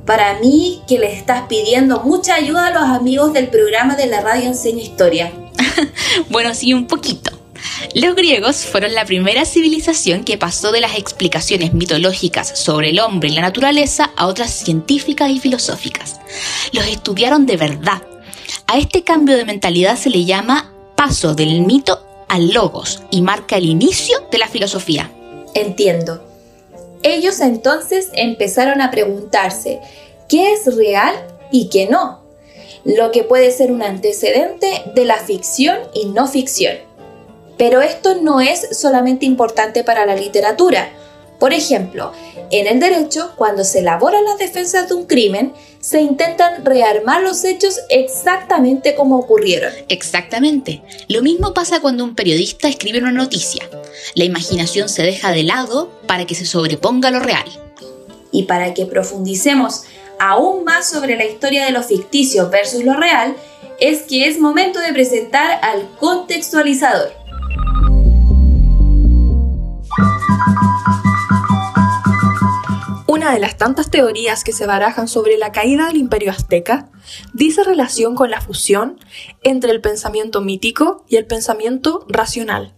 Para 0.08 0.38
mí 0.38 0.80
que 0.88 0.98
le 0.98 1.12
estás 1.12 1.42
pidiendo 1.48 2.00
mucha 2.00 2.34
ayuda 2.34 2.68
a 2.68 2.70
los 2.70 2.84
amigos 2.84 3.34
del 3.34 3.48
programa 3.48 3.94
de 3.94 4.06
la 4.06 4.22
radio 4.22 4.46
Enseña 4.46 4.80
Historia. 4.80 5.30
bueno, 6.30 6.54
sí, 6.54 6.72
un 6.72 6.86
poquito. 6.86 7.30
Los 7.94 8.14
griegos 8.14 8.64
fueron 8.64 8.94
la 8.94 9.04
primera 9.04 9.44
civilización 9.44 10.24
que 10.24 10.38
pasó 10.38 10.72
de 10.72 10.80
las 10.80 10.96
explicaciones 10.96 11.74
mitológicas 11.74 12.58
sobre 12.58 12.88
el 12.88 13.00
hombre 13.00 13.28
y 13.28 13.32
la 13.32 13.42
naturaleza 13.42 14.10
a 14.16 14.28
otras 14.28 14.50
científicas 14.50 15.28
y 15.28 15.40
filosóficas. 15.40 16.18
Los 16.72 16.86
estudiaron 16.86 17.44
de 17.44 17.58
verdad. 17.58 18.00
A 18.66 18.78
este 18.78 19.04
cambio 19.04 19.36
de 19.36 19.44
mentalidad 19.44 19.98
se 19.98 20.08
le 20.08 20.24
llama 20.24 20.72
paso 20.96 21.34
del 21.34 21.60
mito 21.60 22.24
al 22.30 22.54
logos 22.54 23.02
y 23.10 23.20
marca 23.20 23.58
el 23.58 23.66
inicio 23.66 24.26
de 24.32 24.38
la 24.38 24.48
filosofía. 24.48 25.12
Entiendo. 25.54 26.27
Ellos 27.02 27.40
entonces 27.40 28.08
empezaron 28.14 28.80
a 28.80 28.90
preguntarse 28.90 29.80
qué 30.28 30.52
es 30.52 30.76
real 30.76 31.14
y 31.50 31.68
qué 31.68 31.86
no, 31.86 32.22
lo 32.84 33.10
que 33.10 33.24
puede 33.24 33.50
ser 33.50 33.70
un 33.70 33.82
antecedente 33.82 34.82
de 34.94 35.04
la 35.04 35.16
ficción 35.16 35.78
y 35.94 36.06
no 36.06 36.26
ficción. 36.26 36.76
Pero 37.56 37.82
esto 37.82 38.20
no 38.20 38.40
es 38.40 38.78
solamente 38.78 39.26
importante 39.26 39.84
para 39.84 40.06
la 40.06 40.14
literatura. 40.14 40.90
Por 41.38 41.52
ejemplo, 41.52 42.12
en 42.50 42.66
el 42.66 42.80
derecho, 42.80 43.32
cuando 43.36 43.62
se 43.62 43.80
elaboran 43.80 44.24
las 44.24 44.38
defensas 44.38 44.88
de 44.88 44.94
un 44.94 45.06
crimen, 45.06 45.52
se 45.80 46.00
intentan 46.00 46.64
rearmar 46.64 47.22
los 47.22 47.44
hechos 47.44 47.78
exactamente 47.88 48.96
como 48.96 49.18
ocurrieron. 49.18 49.72
Exactamente. 49.88 50.82
Lo 51.08 51.22
mismo 51.22 51.54
pasa 51.54 51.80
cuando 51.80 52.02
un 52.04 52.16
periodista 52.16 52.68
escribe 52.68 52.98
una 52.98 53.12
noticia. 53.12 53.68
La 54.14 54.24
imaginación 54.24 54.88
se 54.88 55.02
deja 55.02 55.30
de 55.30 55.44
lado 55.44 55.90
para 56.06 56.26
que 56.26 56.34
se 56.34 56.46
sobreponga 56.46 57.10
lo 57.10 57.20
real. 57.20 57.46
Y 58.32 58.44
para 58.44 58.74
que 58.74 58.86
profundicemos 58.86 59.84
aún 60.18 60.64
más 60.64 60.90
sobre 60.90 61.16
la 61.16 61.24
historia 61.24 61.64
de 61.64 61.70
lo 61.70 61.82
ficticio 61.82 62.50
versus 62.50 62.84
lo 62.84 62.94
real, 62.94 63.36
es 63.78 64.02
que 64.02 64.26
es 64.26 64.40
momento 64.40 64.80
de 64.80 64.92
presentar 64.92 65.60
al 65.62 65.88
contextualizador. 65.98 67.17
Una 73.10 73.32
de 73.32 73.38
las 73.38 73.56
tantas 73.56 73.90
teorías 73.90 74.44
que 74.44 74.52
se 74.52 74.66
barajan 74.66 75.08
sobre 75.08 75.38
la 75.38 75.50
caída 75.50 75.86
del 75.86 75.96
imperio 75.96 76.30
azteca 76.30 76.90
dice 77.32 77.64
relación 77.64 78.14
con 78.14 78.30
la 78.30 78.42
fusión 78.42 79.00
entre 79.42 79.70
el 79.70 79.80
pensamiento 79.80 80.42
mítico 80.42 81.06
y 81.08 81.16
el 81.16 81.24
pensamiento 81.24 82.04
racional. 82.06 82.74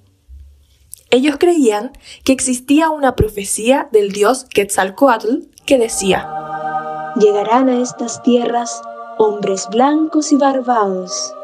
Ellos 1.10 1.34
creían 1.36 1.90
que 2.22 2.30
existía 2.30 2.90
una 2.90 3.16
profecía 3.16 3.88
del 3.90 4.12
dios 4.12 4.44
Quetzalcoatl 4.44 5.48
que 5.66 5.78
decía: 5.78 6.28
Llegarán 7.16 7.68
a 7.68 7.82
estas 7.82 8.22
tierras 8.22 8.82
hombres 9.18 9.66
blancos 9.68 10.30
y 10.30 10.36
barbados. 10.36 11.34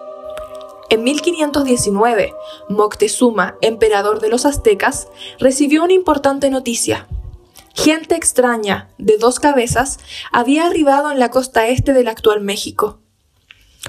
En 0.91 1.03
1519, 1.03 2.33
Moctezuma, 2.69 3.57
emperador 3.63 4.21
de 4.21 4.29
los 4.29 4.47
aztecas, 4.47 5.09
recibió 5.41 5.83
una 5.83 5.93
importante 5.95 6.51
noticia 6.51 7.09
gente 7.77 8.17
extraña 8.17 8.89
de 8.99 9.19
dos 9.19 9.39
cabezas 9.39 9.99
había 10.33 10.67
arribado 10.67 11.13
en 11.13 11.19
la 11.19 11.31
costa 11.31 11.69
este 11.69 11.93
del 11.93 12.09
actual 12.09 12.41
México. 12.41 13.01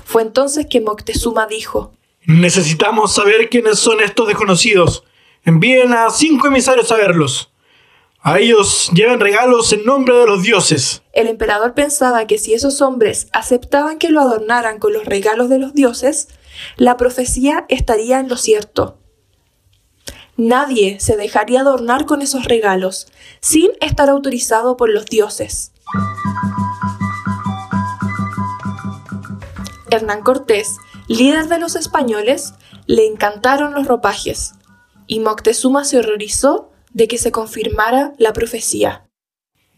Fue 0.03 0.22
entonces 0.22 0.67
que 0.70 0.82
Moctezuma 0.82 1.48
dijo, 1.48 1.94
Necesitamos 2.27 3.15
saber 3.15 3.50
quiénes 3.50 3.79
son 3.79 4.01
estos 4.01 4.27
desconocidos. 4.27 5.03
Envíen 5.46 5.94
a 5.94 6.10
cinco 6.10 6.48
emisarios 6.48 6.91
a 6.91 6.98
verlos. 6.98 7.53
A 8.20 8.39
ellos 8.39 8.91
lleven 8.94 9.22
regalos 9.22 9.72
en 9.72 9.86
nombre 9.86 10.13
de 10.13 10.25
los 10.25 10.44
dioses. 10.44 11.03
El 11.13 11.27
emperador 11.27 11.74
pensaba 11.74 12.27
que 12.27 12.38
si 12.38 12.53
esos 12.53 12.82
hombres 12.82 13.29
aceptaban 13.32 13.98
que 13.98 14.10
lo 14.10 14.20
adornaran 14.20 14.79
con 14.79 14.91
los 14.91 15.06
regalos 15.06 15.48
de 15.48 15.60
los 15.60 15.74
dioses, 15.74 16.27
la 16.75 16.98
profecía 16.98 17.65
estaría 17.70 18.20
en 18.20 18.27
lo 18.27 18.36
cierto. 18.36 18.97
Nadie 20.38 21.00
se 21.00 21.17
dejaría 21.17 21.62
adornar 21.62 22.06
con 22.06 22.22
esos 22.22 22.46
regalos 22.46 23.08
sin 23.41 23.72
estar 23.82 24.08
autorizado 24.08 24.77
por 24.77 24.89
los 24.89 25.08
dioses. 25.08 25.72
Hernán 29.89 30.22
Cortés, 30.22 30.77
líder 31.08 31.48
de 31.48 31.58
los 31.58 31.75
españoles, 31.75 32.53
le 32.86 33.08
encantaron 33.08 33.74
los 33.74 33.88
ropajes 33.88 34.53
y 35.08 35.22
Moctezuma 35.22 35.84
se 35.86 35.98
horrorizó 35.98 36.72
de 36.94 37.08
que 37.08 37.17
se 37.17 37.32
confirmara 37.32 38.13
la 38.20 38.32
profecía. 38.32 39.10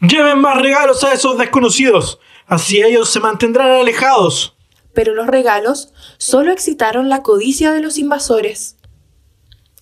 Lleven 0.02 0.40
más 0.40 0.62
regalos 0.62 1.06
a 1.06 1.14
esos 1.14 1.38
desconocidos, 1.38 2.20
así 2.48 2.82
ellos 2.82 3.10
se 3.10 3.22
mantendrán 3.22 3.72
alejados. 3.72 4.58
Pero 4.94 5.14
los 5.14 5.28
regalos 5.28 5.94
solo 6.18 6.52
excitaron 6.52 7.08
la 7.08 7.24
codicia 7.24 7.72
de 7.72 7.80
los 7.80 7.98
invasores. 7.98 8.79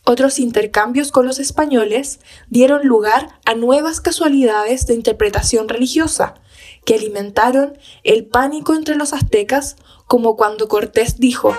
Otros 0.09 0.39
intercambios 0.39 1.11
con 1.11 1.25
los 1.25 1.37
españoles 1.37 2.21
dieron 2.49 2.87
lugar 2.87 3.27
a 3.43 3.55
nuevas 3.55 3.99
casualidades 3.99 4.87
de 4.87 4.93
interpretación 4.93 5.67
religiosa, 5.67 6.35
que 6.85 6.95
alimentaron 6.95 7.77
el 8.05 8.25
pánico 8.25 8.73
entre 8.73 8.95
los 8.95 9.11
aztecas, 9.11 9.75
como 10.05 10.37
cuando 10.37 10.69
Cortés 10.69 11.19
dijo, 11.19 11.53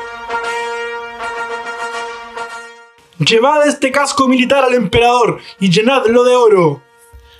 Llevad 3.18 3.68
este 3.68 3.92
casco 3.92 4.28
militar 4.28 4.64
al 4.64 4.72
emperador 4.72 5.40
y 5.60 5.68
llenadlo 5.68 6.24
de 6.24 6.34
oro. 6.34 6.82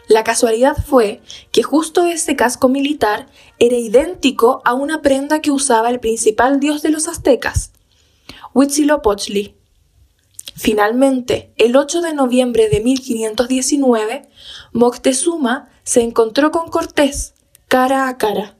La 0.08 0.24
casualidad 0.24 0.76
fue 0.76 1.22
que 1.52 1.62
justo 1.62 2.04
ese 2.04 2.36
casco 2.36 2.68
militar 2.68 3.28
era 3.58 3.76
idéntico 3.76 4.60
a 4.66 4.74
una 4.74 5.00
prenda 5.00 5.40
que 5.40 5.52
usaba 5.52 5.88
el 5.88 6.00
principal 6.00 6.60
dios 6.60 6.82
de 6.82 6.90
los 6.90 7.08
aztecas, 7.08 7.72
Huitzilopochtli. 8.52 9.57
Finalmente, 10.58 11.52
el 11.56 11.76
8 11.76 12.00
de 12.00 12.14
noviembre 12.14 12.68
de 12.68 12.80
1519, 12.80 14.28
Moctezuma 14.72 15.68
se 15.84 16.02
encontró 16.02 16.50
con 16.50 16.68
Cortés 16.68 17.34
cara 17.68 18.08
a 18.08 18.18
cara, 18.18 18.56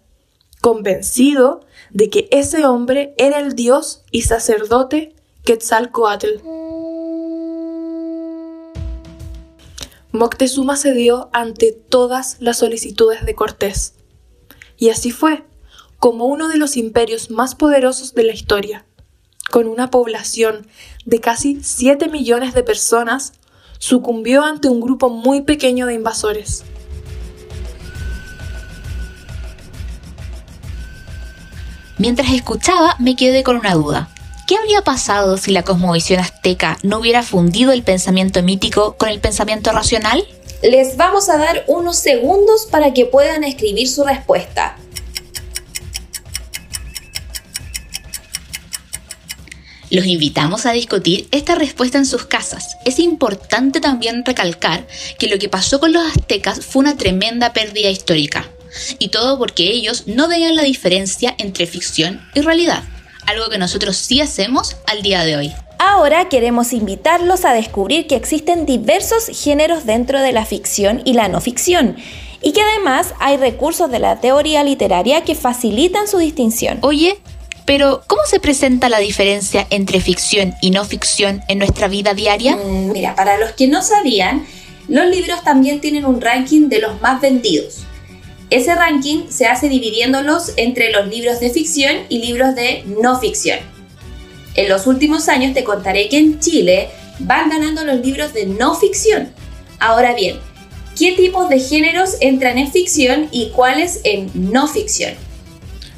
convencido 0.61 1.67
de 1.91 2.09
que 2.09 2.29
ese 2.31 2.65
hombre 2.67 3.15
era 3.19 3.41
el 3.41 3.57
dios 3.57 4.05
y 4.13 4.23
sacerdote 4.23 5.17
Quetzalcoatl. 5.45 6.29
Moctezuma 10.13 10.77
cedió 10.77 11.31
ante 11.33 11.73
todas 11.73 12.37
las 12.39 12.59
solicitudes 12.59 13.27
de 13.27 13.35
Cortés. 13.35 13.95
Y 14.77 14.91
así 14.91 15.11
fue, 15.11 15.43
como 15.99 16.27
uno 16.27 16.47
de 16.47 16.59
los 16.59 16.77
imperios 16.77 17.33
más 17.33 17.57
poderosos 17.57 18.15
de 18.15 18.23
la 18.23 18.33
historia, 18.35 18.87
con 19.51 19.67
una 19.67 19.91
población 19.91 20.67
de 21.05 21.21
casi 21.21 21.61
7 21.63 22.09
millones 22.09 22.55
de 22.55 22.63
personas, 22.63 23.33
sucumbió 23.79 24.45
ante 24.45 24.69
un 24.69 24.81
grupo 24.81 25.09
muy 25.09 25.43
pequeño 25.43 25.87
de 25.87 25.95
invasores. 25.95 26.65
Mientras 31.99 32.33
escuchaba, 32.33 32.95
me 33.01 33.17
quedé 33.17 33.43
con 33.43 33.57
una 33.57 33.75
duda. 33.75 34.09
¿Qué 34.47 34.57
habría 34.57 34.83
pasado 34.83 35.37
si 35.37 35.51
la 35.51 35.63
cosmovisión 35.63 36.21
azteca 36.21 36.79
no 36.83 36.99
hubiera 36.99 37.23
fundido 37.23 37.73
el 37.73 37.83
pensamiento 37.83 38.43
mítico 38.43 38.97
con 38.97 39.09
el 39.09 39.21
pensamiento 39.21 39.73
racional? 39.73 40.25
Les 40.63 40.97
vamos 40.97 41.29
a 41.29 41.37
dar 41.37 41.65
unos 41.67 41.99
segundos 41.99 42.67
para 42.67 42.95
que 42.95 43.05
puedan 43.05 43.45
escribir 43.45 43.89
su 43.89 44.05
respuesta. 44.05 44.77
Los 49.91 50.05
invitamos 50.05 50.67
a 50.67 50.73
discutir 50.73 51.29
esta 51.31 51.55
respuesta 51.55 51.97
en 51.97 52.05
sus 52.05 52.27
casas. 52.27 52.77
Es 52.85 52.99
importante 52.99 53.81
también 53.81 54.23
recalcar 54.25 54.87
que 55.19 55.29
lo 55.29 55.39
que 55.39 55.49
pasó 55.49 55.81
con 55.81 55.93
los 55.93 56.07
aztecas 56.07 56.65
fue 56.65 56.81
una 56.81 56.99
tremenda 56.99 57.55
pérdida 57.55 57.89
histórica. 57.89 58.51
Y 58.99 59.09
todo 59.09 59.39
porque 59.39 59.71
ellos 59.71 60.05
no 60.07 60.29
veían 60.29 60.57
la 60.57 60.63
diferencia 60.63 61.35
entre 61.39 61.67
ficción 61.67 62.21
y 62.35 62.43
realidad, 62.43 62.85
algo 63.27 63.49
que 63.49 63.57
nosotros 63.57 63.97
sí 63.97 64.21
hacemos 64.21 64.77
al 64.87 65.01
día 65.01 65.25
de 65.25 65.37
hoy. 65.37 65.55
Ahora 65.79 66.29
queremos 66.29 66.75
invitarlos 66.75 67.47
a 67.47 67.55
descubrir 67.55 68.07
que 68.07 68.17
existen 68.17 68.67
diversos 68.67 69.29
géneros 69.33 69.87
dentro 69.87 70.21
de 70.21 70.33
la 70.33 70.45
ficción 70.45 71.01
y 71.07 71.15
la 71.15 71.29
no 71.29 71.41
ficción, 71.41 71.97
y 72.43 72.53
que 72.53 72.61
además 72.61 73.15
hay 73.21 73.39
recursos 73.39 73.91
de 73.91 74.01
la 74.01 74.21
teoría 74.21 74.63
literaria 74.65 75.25
que 75.25 75.35
facilitan 75.35 76.09
su 76.09 76.19
distinción. 76.19 76.79
Oye, 76.83 77.19
pero 77.69 78.03
¿cómo 78.07 78.23
se 78.25 78.41
presenta 78.41 78.89
la 78.89 78.99
diferencia 78.99 79.67
entre 79.69 80.01
ficción 80.01 80.55
y 80.63 80.71
no 80.71 80.87
ficción 80.87 81.43
en 81.49 81.59
nuestra 81.59 81.87
vida 81.87 82.15
diaria? 82.15 82.57
Mm, 82.57 82.93
mira, 82.93 83.15
para 83.15 83.37
los 83.37 83.53
que 83.53 83.69
no 83.69 83.83
sabían, 83.83 84.47
los 84.89 85.07
libros 85.15 85.45
también 85.45 85.79
tienen 85.79 86.07
un 86.07 86.19
ranking 86.23 86.71
de 86.71 86.79
los 86.79 86.99
más 87.03 87.21
vendidos. 87.21 87.81
Ese 88.49 88.75
ranking 88.75 89.29
se 89.29 89.45
hace 89.45 89.69
dividiéndolos 89.69 90.55
entre 90.57 90.91
los 90.93 91.09
libros 91.09 91.41
de 91.41 91.51
ficción 91.51 91.95
y 92.09 92.21
libros 92.21 92.55
de 92.55 92.85
no 92.87 93.21
ficción. 93.21 93.59
En 94.55 94.71
los 94.71 94.87
últimos 94.87 95.29
años 95.29 95.53
te 95.53 95.63
contaré 95.63 96.09
que 96.09 96.17
en 96.17 96.41
Chile 96.41 96.89
van 97.19 97.51
ganando 97.51 97.85
los 97.85 98.01
libros 98.01 98.33
de 98.33 98.47
no 98.47 98.77
ficción. 98.77 99.29
Ahora 99.79 100.15
bien, 100.15 100.39
¿qué 100.99 101.13
tipos 101.13 101.51
de 101.51 101.61
géneros 101.61 102.17
entran 102.23 102.57
en 102.57 102.73
ficción 102.73 103.29
y 103.31 103.51
cuáles 103.51 104.01
en 104.05 104.31
no 104.33 104.69
ficción? 104.69 105.28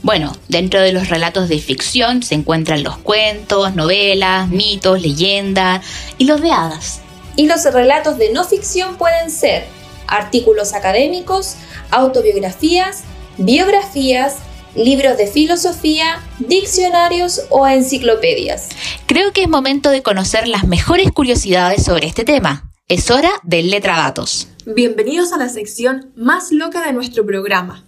Bueno, 0.02 0.34
dentro 0.48 0.80
de 0.80 0.92
los 0.92 1.10
relatos 1.10 1.50
de 1.50 1.58
ficción 1.58 2.22
se 2.22 2.34
encuentran 2.34 2.82
los 2.82 2.96
cuentos, 2.98 3.74
novelas, 3.74 4.48
mitos, 4.48 5.02
leyendas 5.02 5.84
y 6.16 6.24
los 6.24 6.40
de 6.40 6.52
hadas. 6.52 7.02
Y 7.36 7.46
los 7.46 7.64
relatos 7.64 8.16
de 8.16 8.32
no 8.32 8.44
ficción 8.44 8.96
pueden 8.96 9.30
ser 9.30 9.66
artículos 10.06 10.72
académicos, 10.72 11.56
autobiografías, 11.90 13.02
biografías, 13.36 14.36
libros 14.74 15.18
de 15.18 15.26
filosofía, 15.26 16.22
diccionarios 16.38 17.42
o 17.50 17.68
enciclopedias. 17.68 18.70
Creo 19.06 19.32
que 19.32 19.42
es 19.42 19.48
momento 19.48 19.90
de 19.90 20.02
conocer 20.02 20.48
las 20.48 20.66
mejores 20.66 21.10
curiosidades 21.12 21.84
sobre 21.84 22.06
este 22.06 22.24
tema. 22.24 22.70
Es 22.88 23.10
hora 23.10 23.30
de 23.42 23.62
Letradatos. 23.62 24.48
Bienvenidos 24.64 25.32
a 25.32 25.36
la 25.36 25.48
sección 25.48 26.10
más 26.16 26.52
loca 26.52 26.84
de 26.86 26.92
nuestro 26.92 27.26
programa, 27.26 27.84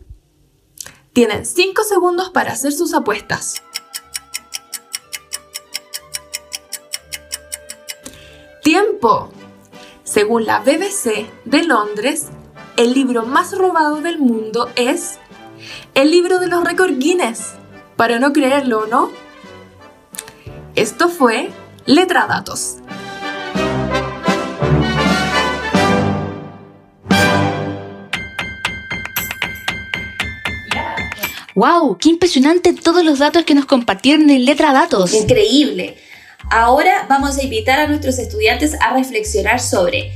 Tienen 1.14 1.46
5 1.46 1.84
segundos 1.84 2.30
para 2.30 2.50
hacer 2.50 2.72
sus 2.72 2.92
apuestas. 2.92 3.62
¡Tiempo! 8.64 9.30
Según 10.02 10.44
la 10.44 10.58
BBC 10.58 11.30
de 11.44 11.62
Londres, 11.62 12.30
el 12.76 12.94
libro 12.94 13.24
más 13.26 13.56
robado 13.56 14.00
del 14.00 14.18
mundo 14.18 14.68
es 14.74 15.20
el 15.94 16.10
libro 16.10 16.40
de 16.40 16.48
los 16.48 16.64
récords 16.64 16.98
Guinness. 16.98 17.52
Para 17.94 18.18
no 18.18 18.32
creerlo, 18.32 18.88
¿no? 18.88 19.12
Esto 20.74 21.08
fue 21.08 21.52
Letradatos. 21.86 22.78
¡Wow! 31.54 31.98
¡Qué 31.98 32.08
impresionante 32.08 32.72
todos 32.72 33.04
los 33.04 33.20
datos 33.20 33.44
que 33.44 33.54
nos 33.54 33.64
compartieron 33.64 34.28
en 34.28 34.44
Letradatos! 34.44 35.14
Increíble. 35.14 35.96
Ahora 36.50 37.06
vamos 37.08 37.38
a 37.38 37.44
invitar 37.44 37.78
a 37.78 37.86
nuestros 37.86 38.18
estudiantes 38.18 38.74
a 38.80 38.92
reflexionar 38.92 39.60
sobre 39.60 40.12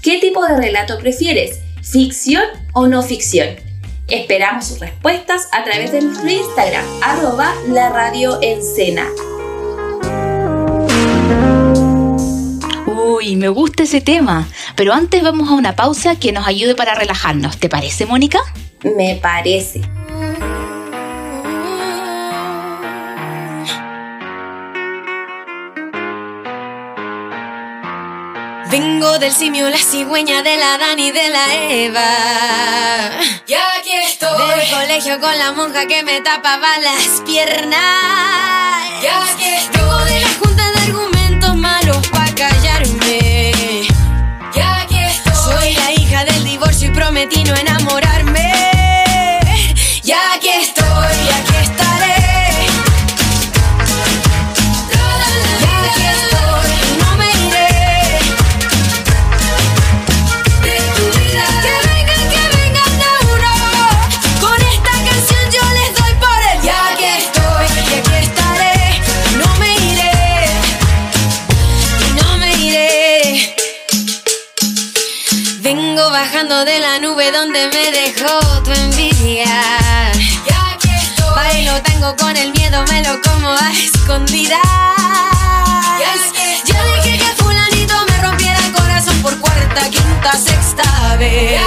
¿qué 0.00 0.18
tipo 0.18 0.44
de 0.46 0.56
relato 0.56 0.98
prefieres? 0.98 1.60
¿Ficción 1.82 2.42
o 2.72 2.86
no 2.86 3.02
ficción? 3.02 3.48
Esperamos 4.08 4.66
sus 4.66 4.80
respuestas 4.80 5.46
a 5.52 5.62
través 5.62 5.92
de 5.92 6.00
nuestro 6.00 6.28
Instagram, 6.28 6.84
arroba 7.02 7.54
la 7.68 7.90
radio 7.90 8.40
Uy, 12.86 13.36
me 13.36 13.48
gusta 13.48 13.82
ese 13.82 14.00
tema. 14.00 14.48
Pero 14.74 14.94
antes 14.94 15.22
vamos 15.22 15.50
a 15.50 15.52
una 15.52 15.76
pausa 15.76 16.16
que 16.16 16.32
nos 16.32 16.46
ayude 16.46 16.74
para 16.74 16.94
relajarnos. 16.94 17.58
¿Te 17.58 17.68
parece, 17.68 18.06
Mónica? 18.06 18.40
Me 18.82 19.18
parece. 19.22 19.82
Vengo 28.72 29.18
del 29.18 29.30
simio, 29.30 29.68
la 29.68 29.76
cigüeña 29.76 30.42
de 30.42 30.56
la 30.56 30.78
Dani 30.78 31.10
de 31.10 31.28
la 31.28 31.54
Eva. 31.68 33.10
Y 33.46 33.52
aquí 33.52 33.92
estoy. 34.02 34.48
Del 34.48 34.70
colegio 34.70 35.20
con 35.20 35.38
la 35.38 35.52
monja 35.52 35.86
que 35.86 36.02
me 36.02 36.22
tapaba 36.22 36.78
las 36.78 37.20
piernas. 37.26 37.82
Y 39.02 39.06
aquí 39.08 39.44
estoy. 39.44 39.82
Vengo 39.82 40.04
de 40.06 40.20
la 40.20 40.28
junta 40.40 40.72
de 40.72 40.78
argumentos 40.84 41.54
malos 41.54 42.08
para 42.08 42.34
callarme. 42.34 43.52
Y 44.54 44.58
aquí 44.58 45.04
estoy. 45.04 45.34
Soy 45.34 45.74
la 45.74 45.92
hija 45.92 46.24
del 46.24 46.42
divorcio 46.42 46.88
y 46.88 46.92
prometí 46.92 47.44
no 47.44 47.54
enamorarme. 47.54 48.51
Miedo, 82.72 82.84
me 82.90 83.02
lo 83.02 83.20
como 83.20 83.48
a 83.48 83.72
escondidas. 83.72 84.60
Yo 86.64 86.74
dije 86.96 87.18
que 87.18 87.42
fulanito 87.42 87.94
me 88.08 88.22
rompiera 88.22 88.58
el 88.58 88.72
corazón 88.72 89.16
por 89.22 89.38
cuarta, 89.40 89.90
quinta, 89.90 90.32
sexta 90.32 91.16
vez. 91.18 91.60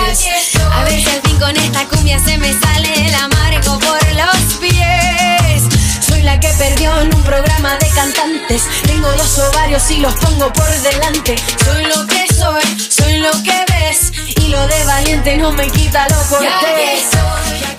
A 0.73 0.83
ver 0.83 1.01
si 1.01 1.09
al 1.09 1.21
fin 1.21 1.39
con 1.39 1.55
esta 1.55 1.85
cumbia 1.87 2.19
se 2.19 2.37
me 2.37 2.51
sale 2.59 3.07
el 3.07 3.13
amargo 3.15 3.79
por 3.79 3.99
los 4.13 4.55
pies. 4.59 5.63
Soy 6.07 6.23
la 6.23 6.39
que 6.39 6.49
perdió 6.49 6.99
en 7.01 7.13
un 7.13 7.23
programa 7.23 7.75
de 7.77 7.89
cantantes. 7.89 8.63
Tengo 8.85 9.11
dos 9.11 9.39
ovarios 9.39 9.89
y 9.91 9.97
los 9.97 10.13
pongo 10.15 10.51
por 10.53 10.69
delante. 10.81 11.35
Soy 11.63 11.85
lo 11.85 12.07
que 12.07 12.25
soy, 12.33 12.63
soy 12.89 13.19
lo 13.19 13.31
que 13.43 13.65
ves. 13.71 14.11
Y 14.37 14.47
lo 14.47 14.67
de 14.67 14.83
valiente 14.85 15.37
no 15.37 15.51
me 15.51 15.69
quita 15.69 16.07
lo 16.09 16.21
cortés. 16.29 17.74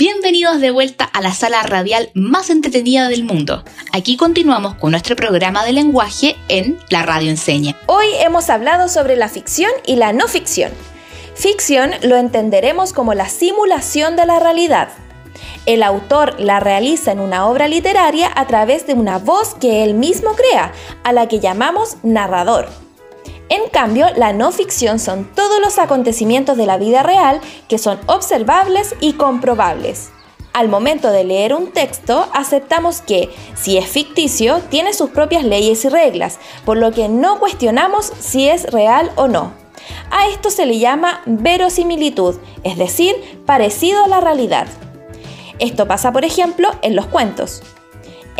Bienvenidos 0.00 0.62
de 0.62 0.70
vuelta 0.70 1.04
a 1.04 1.20
la 1.20 1.34
sala 1.34 1.62
radial 1.62 2.08
más 2.14 2.48
entretenida 2.48 3.10
del 3.10 3.22
mundo. 3.22 3.62
Aquí 3.92 4.16
continuamos 4.16 4.76
con 4.76 4.92
nuestro 4.92 5.14
programa 5.14 5.62
de 5.62 5.74
lenguaje 5.74 6.36
en 6.48 6.78
La 6.88 7.02
Radio 7.02 7.28
Enseña. 7.28 7.76
Hoy 7.84 8.06
hemos 8.20 8.48
hablado 8.48 8.88
sobre 8.88 9.14
la 9.14 9.28
ficción 9.28 9.70
y 9.86 9.96
la 9.96 10.14
no 10.14 10.26
ficción. 10.26 10.72
Ficción 11.34 11.90
lo 12.02 12.16
entenderemos 12.16 12.94
como 12.94 13.12
la 13.12 13.28
simulación 13.28 14.16
de 14.16 14.24
la 14.24 14.40
realidad. 14.40 14.88
El 15.66 15.82
autor 15.82 16.40
la 16.40 16.60
realiza 16.60 17.12
en 17.12 17.20
una 17.20 17.46
obra 17.46 17.68
literaria 17.68 18.30
a 18.34 18.46
través 18.46 18.86
de 18.86 18.94
una 18.94 19.18
voz 19.18 19.52
que 19.52 19.84
él 19.84 19.92
mismo 19.92 20.30
crea, 20.30 20.72
a 21.04 21.12
la 21.12 21.28
que 21.28 21.40
llamamos 21.40 21.98
narrador. 22.02 22.70
En 23.50 23.68
cambio, 23.68 24.06
la 24.16 24.32
no 24.32 24.52
ficción 24.52 25.00
son 25.00 25.24
todos 25.34 25.60
los 25.60 25.78
acontecimientos 25.80 26.56
de 26.56 26.66
la 26.66 26.78
vida 26.78 27.02
real 27.02 27.40
que 27.68 27.78
son 27.78 27.98
observables 28.06 28.94
y 29.00 29.14
comprobables. 29.14 30.10
Al 30.52 30.68
momento 30.68 31.10
de 31.10 31.24
leer 31.24 31.54
un 31.54 31.72
texto, 31.72 32.28
aceptamos 32.32 33.00
que, 33.00 33.28
si 33.56 33.76
es 33.76 33.88
ficticio, 33.88 34.60
tiene 34.70 34.94
sus 34.94 35.10
propias 35.10 35.42
leyes 35.42 35.84
y 35.84 35.88
reglas, 35.88 36.38
por 36.64 36.76
lo 36.76 36.92
que 36.92 37.08
no 37.08 37.40
cuestionamos 37.40 38.12
si 38.20 38.48
es 38.48 38.70
real 38.70 39.10
o 39.16 39.26
no. 39.26 39.52
A 40.12 40.28
esto 40.28 40.50
se 40.50 40.64
le 40.64 40.78
llama 40.78 41.22
verosimilitud, 41.26 42.36
es 42.62 42.78
decir, 42.78 43.16
parecido 43.46 44.04
a 44.04 44.08
la 44.08 44.20
realidad. 44.20 44.68
Esto 45.58 45.88
pasa, 45.88 46.12
por 46.12 46.24
ejemplo, 46.24 46.68
en 46.82 46.94
los 46.94 47.06
cuentos. 47.06 47.62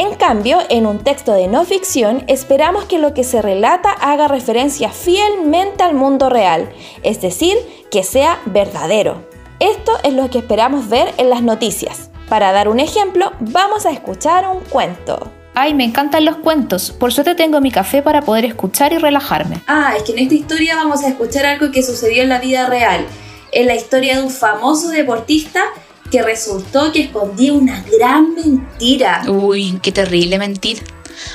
En 0.01 0.15
cambio, 0.15 0.61
en 0.71 0.87
un 0.87 1.05
texto 1.05 1.35
de 1.35 1.47
no 1.47 1.67
ficción 1.67 2.25
esperamos 2.27 2.87
que 2.87 2.99
lo 2.99 3.13
que 3.13 3.23
se 3.23 3.43
relata 3.43 3.91
haga 3.91 4.29
referencia 4.29 4.89
fielmente 4.89 5.83
al 5.83 5.93
mundo 5.93 6.31
real, 6.31 6.73
es 7.03 7.21
decir, 7.21 7.59
que 7.91 8.03
sea 8.03 8.41
verdadero. 8.47 9.29
Esto 9.59 9.93
es 10.03 10.15
lo 10.15 10.31
que 10.31 10.39
esperamos 10.39 10.89
ver 10.89 11.13
en 11.19 11.29
las 11.29 11.43
noticias. 11.43 12.09
Para 12.31 12.51
dar 12.51 12.71
un 12.71 12.81
ejemplo, 12.81 13.33
vamos 13.41 13.85
a 13.85 13.91
escuchar 13.91 14.49
un 14.49 14.61
cuento. 14.61 15.31
Ay, 15.53 15.75
me 15.75 15.85
encantan 15.85 16.25
los 16.25 16.37
cuentos. 16.37 16.93
Por 16.93 17.13
suerte 17.13 17.35
tengo 17.35 17.61
mi 17.61 17.71
café 17.71 18.01
para 18.01 18.23
poder 18.23 18.47
escuchar 18.47 18.95
y 18.95 18.97
relajarme. 18.97 19.61
Ah, 19.67 19.93
es 19.99 20.05
que 20.05 20.13
en 20.13 20.21
esta 20.21 20.35
historia 20.35 20.77
vamos 20.77 21.05
a 21.05 21.09
escuchar 21.09 21.45
algo 21.45 21.71
que 21.71 21.83
sucedió 21.83 22.23
en 22.23 22.31
la 22.31 22.39
vida 22.41 22.65
real. 22.69 23.05
Es 23.53 23.67
la 23.67 23.75
historia 23.75 24.17
de 24.17 24.23
un 24.23 24.31
famoso 24.31 24.89
deportista 24.89 25.63
que 26.11 26.23
resultó 26.23 26.93
que 26.93 27.03
escondía 27.03 27.53
una 27.53 27.85
gran 27.99 28.35
mentira. 28.35 29.23
Uy, 29.29 29.79
qué 29.83 29.93
terrible 29.93 30.39
mentir. 30.39 30.83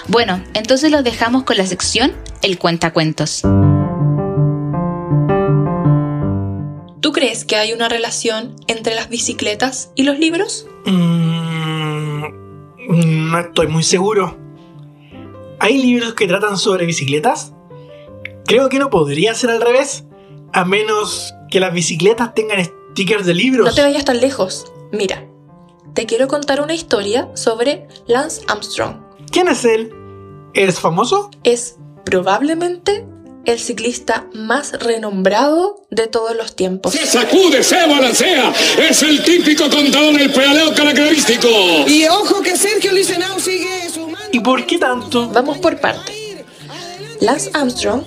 Bueno, 0.07 0.43
entonces 0.53 0.91
los 0.91 1.03
dejamos 1.03 1.43
con 1.43 1.57
la 1.57 1.65
sección 1.65 2.13
El 2.41 2.57
Cuentacuentos. 2.59 3.41
¿Tú 6.99 7.11
crees 7.11 7.45
que 7.45 7.55
hay 7.55 7.71
una 7.71 7.87
relación 7.87 8.55
entre 8.67 8.95
las 8.95 9.09
bicicletas 9.09 9.91
y 9.95 10.03
los 10.03 10.19
libros? 10.19 10.67
Mm, 10.85 12.23
no 13.29 13.39
estoy 13.39 13.67
muy 13.67 13.83
seguro. 13.83 14.37
¿Hay 15.59 15.77
libros 15.77 16.15
que 16.15 16.27
tratan 16.27 16.57
sobre 16.57 16.85
bicicletas? 16.85 17.53
Creo 18.45 18.69
que 18.69 18.79
no 18.79 18.89
podría 18.89 19.33
ser 19.33 19.51
al 19.51 19.61
revés, 19.61 20.05
a 20.51 20.65
menos 20.65 21.33
que 21.49 21.59
las 21.59 21.73
bicicletas 21.73 22.33
tengan 22.33 22.59
stickers 22.95 23.25
de 23.25 23.33
libros. 23.33 23.67
No 23.67 23.75
te 23.75 23.81
vayas 23.81 24.05
tan 24.05 24.21
lejos. 24.21 24.71
Mira, 24.93 25.27
te 25.93 26.05
quiero 26.05 26.29
contar 26.29 26.61
una 26.61 26.73
historia 26.73 27.29
sobre 27.35 27.89
Lance 28.07 28.41
Armstrong. 28.47 29.01
¿Quién 29.31 29.49
es 29.49 29.65
él? 29.65 29.91
¿Es 30.53 30.79
famoso? 30.79 31.29
Es 31.43 31.75
probablemente 32.05 33.05
el 33.43 33.59
ciclista 33.59 34.27
más 34.33 34.71
renombrado 34.79 35.85
de 35.91 36.07
todos 36.07 36.37
los 36.37 36.55
tiempos. 36.55 36.93
Se 36.93 37.05
sacude, 37.05 37.63
se 37.63 37.85
balancea. 37.85 38.53
Es 38.89 39.03
el 39.03 39.21
típico 39.25 39.69
contador 39.69 40.17
del 40.17 40.31
pedaleo 40.31 40.73
característico. 40.73 41.49
Y 41.87 42.05
ojo 42.07 42.41
que 42.41 42.55
Sergio 42.55 42.93
Licenao 42.93 43.37
sigue 43.41 43.89
sumando. 43.93 44.29
¿Y 44.31 44.39
por 44.39 44.65
qué 44.65 44.77
tanto? 44.77 45.27
Vamos 45.27 45.57
por 45.57 45.81
parte. 45.81 46.45
Lance 47.19 47.51
Armstrong 47.53 48.03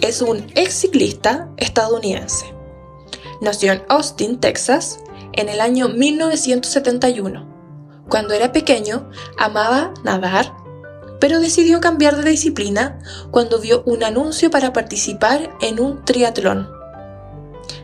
es 0.00 0.22
un 0.22 0.50
ex 0.54 0.72
ciclista 0.72 1.50
estadounidense. 1.58 2.59
Nació 3.40 3.72
en 3.72 3.82
Austin, 3.88 4.38
Texas, 4.38 5.00
en 5.32 5.48
el 5.48 5.60
año 5.60 5.88
1971. 5.88 7.48
Cuando 8.08 8.34
era 8.34 8.52
pequeño, 8.52 9.08
amaba 9.38 9.94
nadar, 10.04 10.54
pero 11.20 11.40
decidió 11.40 11.80
cambiar 11.80 12.16
de 12.16 12.30
disciplina 12.30 12.98
cuando 13.30 13.60
vio 13.60 13.82
un 13.86 14.02
anuncio 14.02 14.50
para 14.50 14.72
participar 14.72 15.56
en 15.60 15.80
un 15.80 16.04
triatlón. 16.04 16.68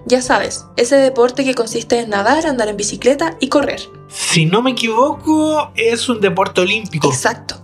Ya 0.04 0.22
sabes, 0.22 0.66
ese 0.76 0.96
deporte 0.96 1.44
que 1.44 1.54
consiste 1.54 2.00
en 2.00 2.10
nadar, 2.10 2.46
andar 2.46 2.68
en 2.68 2.76
bicicleta 2.76 3.36
y 3.40 3.48
correr. 3.48 3.80
Si 4.08 4.46
no 4.46 4.62
me 4.62 4.72
equivoco, 4.72 5.72
es 5.74 6.08
un 6.08 6.20
deporte 6.20 6.60
olímpico. 6.60 7.08
Exacto. 7.08 7.62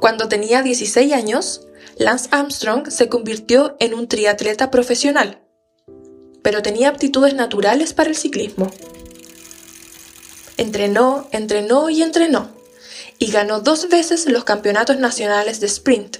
Cuando 0.00 0.28
tenía 0.28 0.62
16 0.62 1.12
años, 1.12 1.66
Lance 1.96 2.28
Armstrong 2.30 2.88
se 2.88 3.08
convirtió 3.08 3.76
en 3.80 3.94
un 3.94 4.08
triatleta 4.08 4.70
profesional, 4.70 5.41
pero 6.42 6.62
tenía 6.62 6.88
aptitudes 6.88 7.34
naturales 7.34 7.92
para 7.92 8.10
el 8.10 8.16
ciclismo. 8.16 8.70
Entrenó, 10.56 11.28
entrenó 11.32 11.88
y 11.90 12.02
entrenó, 12.02 12.50
y 13.18 13.30
ganó 13.30 13.60
dos 13.60 13.88
veces 13.88 14.26
los 14.28 14.44
campeonatos 14.44 14.98
nacionales 14.98 15.60
de 15.60 15.66
sprint. 15.66 16.18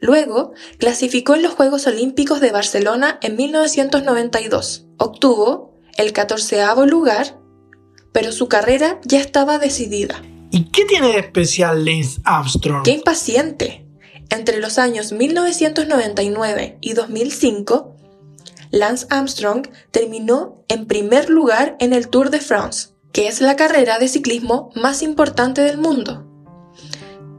Luego, 0.00 0.52
clasificó 0.78 1.34
en 1.34 1.42
los 1.42 1.54
Juegos 1.54 1.86
Olímpicos 1.86 2.40
de 2.40 2.52
Barcelona 2.52 3.18
en 3.20 3.36
1992. 3.36 4.84
Obtuvo 4.96 5.74
el 5.96 6.12
14 6.12 6.62
lugar, 6.86 7.38
pero 8.12 8.30
su 8.30 8.48
carrera 8.48 9.00
ya 9.04 9.18
estaba 9.18 9.58
decidida. 9.58 10.22
¿Y 10.52 10.70
qué 10.70 10.84
tiene 10.84 11.08
de 11.08 11.18
especial 11.18 11.84
Lance 11.84 12.20
Armstrong? 12.24 12.84
¡Qué 12.84 12.92
impaciente! 12.92 13.88
entre 14.30 14.58
los 14.58 14.78
años 14.78 15.12
1999 15.12 16.78
y 16.80 16.92
2005, 16.92 17.96
Lance 18.70 19.06
Armstrong 19.10 19.66
terminó 19.90 20.64
en 20.68 20.86
primer 20.86 21.30
lugar 21.30 21.76
en 21.80 21.92
el 21.92 22.08
Tour 22.08 22.30
de 22.30 22.40
France, 22.40 22.90
que 23.12 23.28
es 23.28 23.40
la 23.40 23.56
carrera 23.56 23.98
de 23.98 24.08
ciclismo 24.08 24.70
más 24.74 25.02
importante 25.02 25.62
del 25.62 25.78
mundo. 25.78 26.24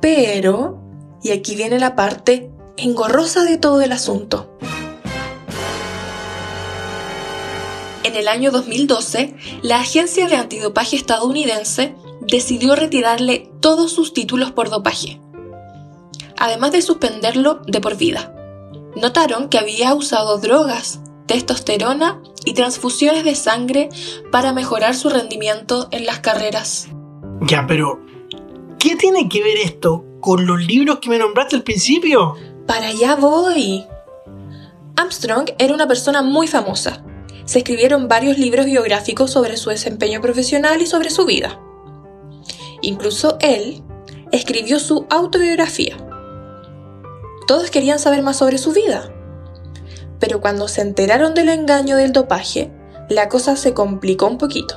Pero, 0.01 0.81
y 1.21 1.31
aquí 1.31 1.55
viene 1.55 1.79
la 1.79 1.95
parte 1.95 2.51
engorrosa 2.77 3.43
de 3.43 3.57
todo 3.57 3.81
el 3.81 3.91
asunto. 3.91 4.57
En 8.03 8.15
el 8.15 8.27
año 8.27 8.49
2012, 8.51 9.35
la 9.61 9.81
agencia 9.81 10.27
de 10.27 10.35
antidopaje 10.35 10.95
estadounidense 10.95 11.95
decidió 12.21 12.75
retirarle 12.75 13.51
todos 13.59 13.91
sus 13.91 14.13
títulos 14.13 14.51
por 14.51 14.69
dopaje, 14.69 15.21
además 16.37 16.71
de 16.71 16.81
suspenderlo 16.81 17.61
de 17.67 17.81
por 17.81 17.97
vida. 17.97 18.33
Notaron 18.95 19.49
que 19.49 19.59
había 19.59 19.93
usado 19.93 20.39
drogas, 20.39 21.01
testosterona 21.29 22.19
y 22.43 22.55
transfusiones 22.55 23.23
de 23.23 23.35
sangre 23.35 23.89
para 24.31 24.51
mejorar 24.51 24.95
su 24.95 25.09
rendimiento 25.09 25.87
en 25.91 26.07
las 26.07 26.19
carreras. 26.21 26.87
Ya, 27.41 27.67
pero 27.67 27.99
¿qué 28.79 28.95
tiene 28.95 29.29
que 29.29 29.43
ver 29.43 29.57
esto 29.57 30.03
con 30.21 30.47
los 30.47 30.65
libros 30.65 30.97
que 30.99 31.11
me 31.11 31.19
nombraste 31.19 31.55
al 31.55 31.61
principio? 31.61 32.33
Para 32.65 32.87
allá 32.87 33.15
voy. 33.15 33.85
Armstrong 34.95 35.51
era 35.59 35.75
una 35.75 35.87
persona 35.87 36.23
muy 36.23 36.47
famosa. 36.47 37.05
Se 37.45 37.59
escribieron 37.59 38.07
varios 38.07 38.39
libros 38.39 38.65
biográficos 38.65 39.29
sobre 39.29 39.55
su 39.55 39.69
desempeño 39.69 40.21
profesional 40.21 40.81
y 40.81 40.87
sobre 40.87 41.11
su 41.11 41.27
vida. 41.27 41.59
Incluso 42.81 43.37
él 43.39 43.83
escribió 44.31 44.79
su 44.79 45.05
autobiografía. 45.11 45.95
Todos 47.45 47.69
querían 47.69 47.99
saber 47.99 48.23
más 48.23 48.37
sobre 48.37 48.57
su 48.57 48.71
vida. 48.73 49.13
Pero 50.19 50.41
cuando 50.41 50.67
se 50.67 50.81
enteraron 50.81 51.33
del 51.33 51.49
engaño 51.49 51.95
del 51.97 52.11
dopaje, 52.11 52.71
la 53.09 53.29
cosa 53.29 53.55
se 53.55 53.73
complicó 53.73 54.27
un 54.27 54.37
poquito. 54.37 54.75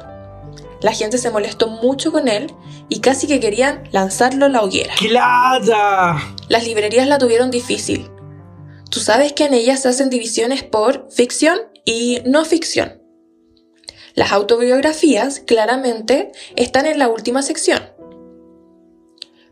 La 0.81 0.93
gente 0.93 1.19
se 1.19 1.31
molestó 1.31 1.69
mucho 1.69 2.11
con 2.11 2.29
él 2.29 2.53
y 2.89 3.01
casi 3.01 3.27
que 3.27 3.41
querían 3.41 3.85
lanzarlo 3.93 4.47
a 4.47 4.49
la 4.49 4.63
hoguera. 4.63 4.95
¡Claro! 4.99 6.21
Las 6.49 6.65
librerías 6.65 7.07
la 7.07 7.19
tuvieron 7.19 7.51
difícil. 7.51 8.11
Tú 8.91 9.01
sabes 9.01 9.33
que 9.33 9.45
en 9.45 9.55
ellas 9.55 9.81
se 9.81 9.89
hacen 9.89 10.11
divisiones 10.11 10.65
por 10.65 11.09
ficción 11.11 11.59
y 11.85 12.21
no 12.27 12.45
ficción. 12.45 13.01
Las 14.15 14.33
autobiografías 14.33 15.41
claramente 15.41 16.33
están 16.57 16.87
en 16.87 16.99
la 16.99 17.09
última 17.09 17.43
sección. 17.43 17.81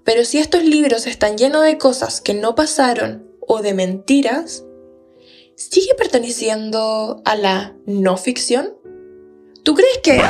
Pero 0.04 0.24
si 0.24 0.38
estos 0.38 0.64
libros 0.64 1.06
están 1.06 1.38
llenos 1.38 1.62
de 1.62 1.78
cosas 1.78 2.20
que 2.20 2.34
no 2.34 2.54
pasaron 2.54 3.30
o 3.46 3.62
de 3.62 3.72
mentiras, 3.72 4.64
¿sigue 5.68 5.94
perteneciendo 5.94 7.20
a 7.24 7.36
la 7.36 7.74
no 7.86 8.16
ficción? 8.16 8.72
¿Tú 9.62 9.74
crees 9.74 9.98
que... 10.02 10.20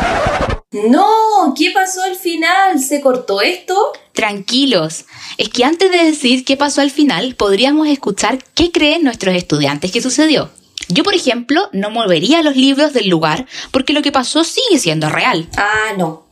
No, 0.88 1.55
¿qué 1.57 1.71
pasó 1.73 2.03
al 2.03 2.16
final? 2.16 2.81
¿Se 2.81 3.01
cortó 3.01 3.40
esto? 3.40 3.93
Tranquilos, 4.12 5.05
es 5.38 5.49
que 5.49 5.64
antes 5.64 5.90
de 5.90 6.05
decir 6.05 6.45
qué 6.45 6.57
pasó 6.57 6.81
al 6.81 6.90
final, 6.90 7.35
podríamos 7.37 7.88
escuchar 7.88 8.38
qué 8.55 8.71
creen 8.71 9.05
nuestros 9.05 9.35
estudiantes 9.35 9.93
que 9.93 10.01
sucedió. 10.01 10.51
Yo, 10.88 11.05
por 11.05 11.14
ejemplo, 11.14 11.69
no 11.73 11.90
movería 11.90 12.43
los 12.43 12.57
libros 12.57 12.93
del 12.93 13.09
lugar 13.09 13.47
porque 13.71 13.93
lo 13.93 14.03
que 14.03 14.12
pasó 14.12 14.43
sigue 14.45 14.79
siendo 14.79 15.09
real. 15.09 15.49
Ah, 15.57 15.93
no. 15.97 16.27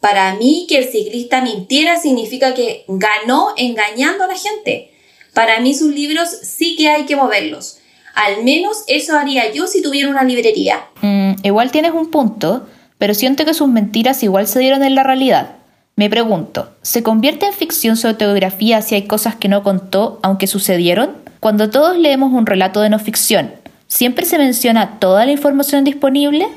Para 0.00 0.34
mí 0.34 0.66
que 0.68 0.78
el 0.78 0.90
ciclista 0.90 1.40
mintiera 1.42 1.98
significa 2.00 2.54
que 2.54 2.84
ganó 2.88 3.54
engañando 3.56 4.24
a 4.24 4.26
la 4.26 4.36
gente. 4.36 4.92
Para 5.32 5.60
mí 5.60 5.74
sus 5.74 5.94
libros 5.94 6.28
sí 6.28 6.76
que 6.76 6.88
hay 6.88 7.06
que 7.06 7.16
moverlos. 7.16 7.78
Al 8.14 8.44
menos 8.44 8.84
eso 8.88 9.16
haría 9.16 9.52
yo 9.52 9.66
si 9.66 9.82
tuviera 9.82 10.08
una 10.08 10.24
librería. 10.24 10.80
Mm, 11.00 11.32
igual 11.42 11.70
tienes 11.70 11.92
un 11.92 12.10
punto, 12.10 12.66
pero 12.98 13.14
siento 13.14 13.44
que 13.44 13.54
sus 13.54 13.68
mentiras 13.68 14.22
igual 14.22 14.46
se 14.46 14.60
dieron 14.60 14.82
en 14.82 14.94
la 14.94 15.02
realidad. 15.02 15.56
Me 15.96 16.08
pregunto, 16.08 16.70
¿se 16.82 17.02
convierte 17.02 17.46
en 17.46 17.52
ficción 17.52 17.96
su 17.96 18.08
autobiografía 18.08 18.80
si 18.80 18.94
hay 18.94 19.02
cosas 19.02 19.36
que 19.36 19.48
no 19.48 19.62
contó 19.62 20.18
aunque 20.22 20.46
sucedieron? 20.46 21.16
Cuando 21.40 21.70
todos 21.70 21.98
leemos 21.98 22.32
un 22.32 22.46
relato 22.46 22.80
de 22.80 22.88
no 22.88 22.98
ficción, 22.98 23.52
¿siempre 23.88 24.24
se 24.24 24.38
menciona 24.38 24.98
toda 25.00 25.26
la 25.26 25.32
información 25.32 25.84
disponible? 25.84 26.48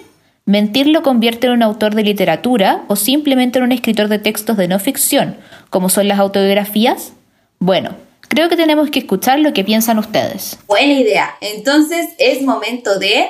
¿Mentir 0.46 0.88
lo 0.88 1.02
convierte 1.02 1.48
en 1.48 1.54
un 1.54 1.64
autor 1.64 1.96
de 1.96 2.04
literatura 2.04 2.84
o 2.88 2.96
simplemente 2.96 3.58
en 3.58 3.66
un 3.66 3.72
escritor 3.72 4.08
de 4.08 4.20
textos 4.20 4.58
de 4.58 4.68
no 4.68 4.78
ficción, 4.80 5.38
como 5.70 5.90
son 5.90 6.08
las 6.08 6.20
autobiografías? 6.20 7.14
Bueno, 7.60 7.96
creo 8.30 8.50
que 8.50 8.56
tenemos 8.56 8.90
que 8.90 9.00
escuchar 9.00 9.40
lo 9.40 9.54
que 9.54 9.64
piensan 9.64 10.00
ustedes. 10.00 10.58
Buena 10.68 10.94
idea. 10.94 11.36
Entonces 11.42 12.10
es 12.18 12.42
momento 12.42 13.00
de... 13.00 13.30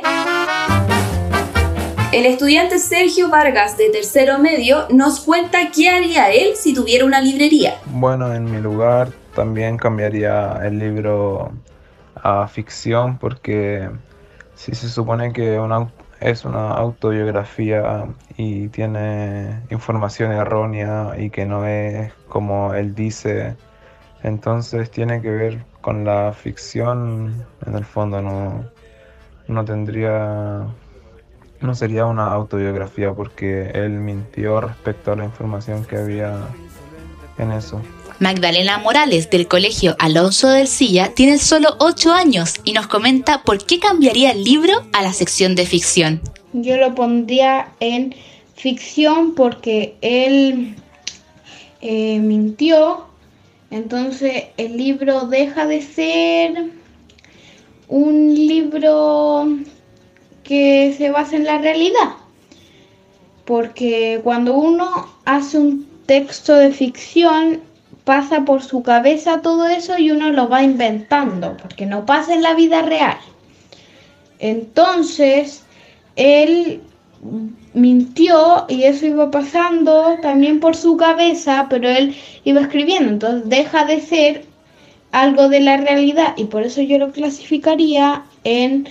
El 2.12 2.26
estudiante 2.26 2.80
Sergio 2.80 3.30
Vargas 3.30 3.78
de 3.78 3.90
tercero 3.90 4.40
medio 4.40 4.88
nos 4.90 5.20
cuenta 5.20 5.70
qué 5.76 5.90
haría 5.90 6.32
él 6.32 6.56
si 6.56 6.74
tuviera 6.74 7.04
una 7.04 7.20
librería. 7.20 7.76
Bueno, 7.88 8.34
en 8.34 8.50
mi 8.50 8.62
lugar 8.62 9.10
también 9.36 9.76
cambiaría 9.76 10.62
el 10.64 10.80
libro 10.80 11.52
a 12.16 12.48
ficción 12.48 13.18
porque 13.18 13.90
si 14.56 14.74
se 14.74 14.88
supone 14.88 15.34
que 15.34 15.60
una, 15.60 15.92
es 16.22 16.46
una 16.46 16.72
autobiografía 16.72 18.06
y 18.38 18.70
tiene 18.70 19.62
información 19.70 20.32
errónea 20.32 21.16
y 21.18 21.30
que 21.30 21.46
no 21.46 21.66
es 21.68 22.14
como 22.30 22.74
él 22.74 22.96
dice, 22.96 23.56
entonces 24.26 24.90
tiene 24.90 25.22
que 25.22 25.30
ver 25.30 25.66
con 25.82 26.04
la 26.04 26.34
ficción, 26.34 27.46
en 27.66 27.76
el 27.76 27.86
fondo 27.86 28.22
no, 28.24 28.66
no 29.48 29.66
tendría 29.66 30.66
no 31.62 31.76
sería 31.76 32.06
una 32.06 32.26
autobiografía 32.28 33.14
porque 33.14 33.70
él 33.74 33.92
mintió 33.92 34.62
respecto 34.62 35.12
a 35.12 35.16
la 35.16 35.26
información 35.26 35.86
que 35.86 35.98
había 35.98 36.40
en 37.38 37.52
eso. 37.52 37.82
Magdalena 38.20 38.80
Morales 38.80 39.30
del 39.30 39.48
Colegio 39.48 39.96
Alonso 40.00 40.50
del 40.50 40.68
Silla 40.68 41.14
tiene 41.14 41.38
solo 41.38 41.76
8 41.80 42.14
años 42.14 42.56
y 42.64 42.74
nos 42.74 42.88
comenta 42.88 43.44
por 43.44 43.64
qué 43.66 43.80
cambiaría 43.80 44.32
el 44.32 44.44
libro 44.44 44.74
a 44.94 45.04
la 45.04 45.14
sección 45.14 45.56
de 45.56 45.66
ficción. 45.66 46.22
Yo 46.54 46.78
lo 46.78 46.96
pondría 46.96 47.70
en 47.80 48.16
ficción 48.56 49.36
porque 49.36 49.96
él 50.02 50.76
eh, 51.82 52.20
mintió, 52.20 53.06
entonces 53.72 54.46
el 54.58 54.78
libro 54.78 55.22
deja 55.22 55.66
de 55.66 55.82
ser 55.82 56.72
un 57.88 58.34
libro 58.34 59.48
que 60.44 60.94
se 60.98 61.10
basa 61.10 61.36
en 61.36 61.46
la 61.46 61.58
realidad. 61.58 62.16
Porque 63.46 64.22
cuando 64.24 64.56
uno 64.56 65.08
hace 65.26 65.58
un 65.58 65.88
texto 66.06 66.56
de 66.56 66.72
ficción, 66.72 67.62
pasa 68.04 68.46
por 68.46 68.62
su 68.62 68.84
cabeza 68.84 69.42
todo 69.42 69.68
eso 69.68 69.98
y 69.98 70.12
uno 70.12 70.32
lo 70.32 70.48
va 70.48 70.64
inventando, 70.64 71.58
porque 71.58 71.86
no 71.86 72.06
pasa 72.06 72.34
en 72.34 72.44
la 72.44 72.54
vida 72.54 72.82
real. 72.84 73.18
Entonces, 74.40 75.64
él 76.16 76.82
mintió 77.76 78.66
y 78.68 78.84
eso 78.84 79.06
iba 79.06 79.30
pasando 79.30 80.18
también 80.22 80.60
por 80.60 80.76
su 80.76 80.98
cabeza, 80.98 81.68
pero 81.70 81.90
él 81.90 82.16
iba 82.44 82.62
escribiendo, 82.62 83.12
entonces 83.12 83.50
deja 83.50 83.86
de 83.86 84.02
ser 84.02 84.46
algo 85.12 85.50
de 85.50 85.60
la 85.60 85.78
realidad 85.78 86.34
y 86.36 86.46
por 86.46 86.64
eso 86.64 86.82
yo 86.82 86.98
lo 86.98 87.12
clasificaría 87.12 88.26
en 88.44 88.88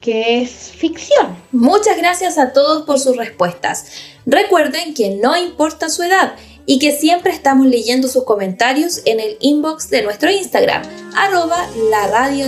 que 0.00 0.40
es 0.40 0.50
ficción. 0.50 1.36
Muchas 1.52 1.96
gracias 1.98 2.38
a 2.38 2.52
todos 2.52 2.84
por 2.84 2.98
sus 2.98 3.16
respuestas. 3.16 3.86
Recuerden 4.26 4.94
que 4.94 5.10
no 5.22 5.36
importa 5.36 5.88
su 5.88 6.02
edad 6.02 6.34
y 6.66 6.78
que 6.78 6.92
siempre 6.92 7.32
estamos 7.32 7.66
leyendo 7.66 8.08
sus 8.08 8.24
comentarios 8.24 9.02
en 9.06 9.20
el 9.20 9.36
inbox 9.40 9.90
de 9.90 10.02
nuestro 10.02 10.30
Instagram, 10.30 10.82
arroba 11.16 11.66
la 11.90 12.06
radio 12.08 12.46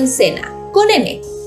con 0.72 0.90
N. 0.90 1.39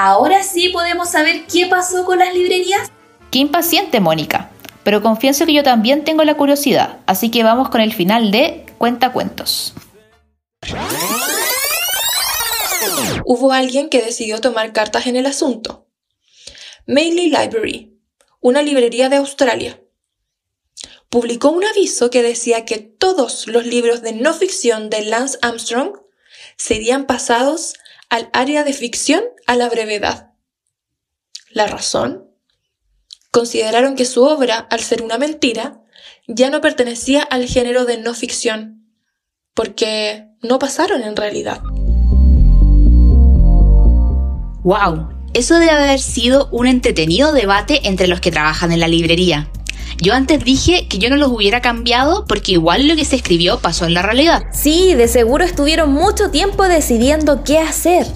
ahora 0.00 0.42
sí 0.42 0.70
podemos 0.70 1.10
saber 1.10 1.44
qué 1.46 1.66
pasó 1.66 2.06
con 2.06 2.20
las 2.20 2.34
librerías. 2.34 2.90
Qué 3.30 3.38
impaciente, 3.38 4.00
Mónica. 4.00 4.50
Pero 4.82 5.02
confieso 5.02 5.44
que 5.44 5.52
yo 5.52 5.62
también 5.62 6.04
tengo 6.04 6.24
la 6.24 6.38
curiosidad, 6.38 7.00
así 7.06 7.30
que 7.30 7.42
vamos 7.42 7.68
con 7.68 7.82
el 7.82 7.92
final 7.92 8.30
de 8.30 8.64
Cuenta 8.78 9.12
Cuentos. 9.12 9.74
Hubo 13.26 13.52
alguien 13.52 13.90
que 13.90 14.00
decidió 14.00 14.40
tomar 14.40 14.72
cartas 14.72 15.06
en 15.06 15.16
el 15.16 15.26
asunto. 15.26 15.86
Mainly 16.86 17.28
Library, 17.28 18.00
una 18.40 18.62
librería 18.62 19.10
de 19.10 19.16
Australia, 19.16 19.82
publicó 21.10 21.50
un 21.50 21.64
aviso 21.64 22.10
que 22.10 22.22
decía 22.22 22.64
que 22.64 22.78
todos 22.78 23.46
los 23.48 23.66
libros 23.66 24.00
de 24.00 24.14
no 24.14 24.32
ficción 24.32 24.88
de 24.88 25.02
Lance 25.02 25.38
Armstrong 25.42 25.92
serían 26.56 27.04
pasados 27.04 27.74
al 28.08 28.30
área 28.32 28.64
de 28.64 28.72
ficción 28.72 29.22
a 29.50 29.56
la 29.56 29.68
brevedad. 29.68 30.30
¿La 31.50 31.66
razón? 31.66 32.30
Consideraron 33.32 33.96
que 33.96 34.04
su 34.04 34.22
obra, 34.22 34.58
al 34.70 34.78
ser 34.78 35.02
una 35.02 35.18
mentira, 35.18 35.80
ya 36.28 36.50
no 36.50 36.60
pertenecía 36.60 37.24
al 37.24 37.48
género 37.48 37.84
de 37.84 37.98
no 37.98 38.14
ficción, 38.14 38.86
porque 39.52 40.28
no 40.40 40.60
pasaron 40.60 41.02
en 41.02 41.16
realidad. 41.16 41.60
¡Wow! 44.62 45.08
Eso 45.34 45.58
debe 45.58 45.72
haber 45.72 45.98
sido 45.98 46.48
un 46.52 46.68
entretenido 46.68 47.32
debate 47.32 47.88
entre 47.88 48.06
los 48.06 48.20
que 48.20 48.30
trabajan 48.30 48.70
en 48.70 48.78
la 48.78 48.86
librería. 48.86 49.50
Yo 50.00 50.14
antes 50.14 50.44
dije 50.44 50.86
que 50.86 50.98
yo 50.98 51.10
no 51.10 51.16
los 51.16 51.32
hubiera 51.32 51.60
cambiado 51.60 52.24
porque 52.24 52.52
igual 52.52 52.86
lo 52.86 52.94
que 52.94 53.04
se 53.04 53.16
escribió 53.16 53.58
pasó 53.58 53.84
en 53.86 53.94
la 53.94 54.02
realidad. 54.02 54.44
Sí, 54.52 54.94
de 54.94 55.08
seguro 55.08 55.42
estuvieron 55.44 55.92
mucho 55.92 56.30
tiempo 56.30 56.68
decidiendo 56.68 57.42
qué 57.42 57.58
hacer. 57.58 58.06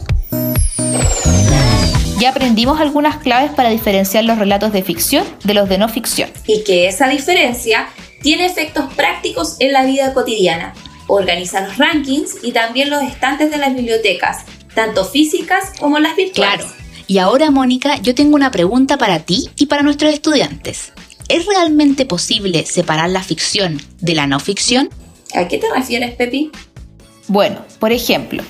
Ya 2.24 2.30
aprendimos 2.30 2.80
algunas 2.80 3.18
claves 3.18 3.50
para 3.50 3.68
diferenciar 3.68 4.24
los 4.24 4.38
relatos 4.38 4.72
de 4.72 4.82
ficción 4.82 5.26
de 5.44 5.52
los 5.52 5.68
de 5.68 5.76
no 5.76 5.90
ficción. 5.90 6.30
Y 6.46 6.64
que 6.64 6.88
esa 6.88 7.06
diferencia 7.06 7.90
tiene 8.22 8.46
efectos 8.46 8.90
prácticos 8.94 9.56
en 9.60 9.72
la 9.72 9.84
vida 9.84 10.14
cotidiana. 10.14 10.72
Organiza 11.06 11.60
los 11.60 11.76
rankings 11.76 12.36
y 12.42 12.52
también 12.52 12.88
los 12.88 13.02
estantes 13.02 13.50
de 13.50 13.58
las 13.58 13.74
bibliotecas, 13.74 14.46
tanto 14.74 15.04
físicas 15.04 15.72
como 15.78 15.98
las 15.98 16.16
virtuales. 16.16 16.64
Claro. 16.64 16.74
Y 17.06 17.18
ahora, 17.18 17.50
Mónica, 17.50 18.00
yo 18.00 18.14
tengo 18.14 18.36
una 18.36 18.50
pregunta 18.50 18.96
para 18.96 19.18
ti 19.18 19.50
y 19.58 19.66
para 19.66 19.82
nuestros 19.82 20.14
estudiantes. 20.14 20.94
¿Es 21.28 21.44
realmente 21.44 22.06
posible 22.06 22.64
separar 22.64 23.10
la 23.10 23.22
ficción 23.22 23.82
de 24.00 24.14
la 24.14 24.26
no 24.26 24.40
ficción? 24.40 24.88
¿A 25.34 25.46
qué 25.46 25.58
te 25.58 25.70
refieres, 25.70 26.14
Pepi? 26.14 26.50
Bueno, 27.28 27.66
por 27.78 27.92
ejemplo, 27.92 28.42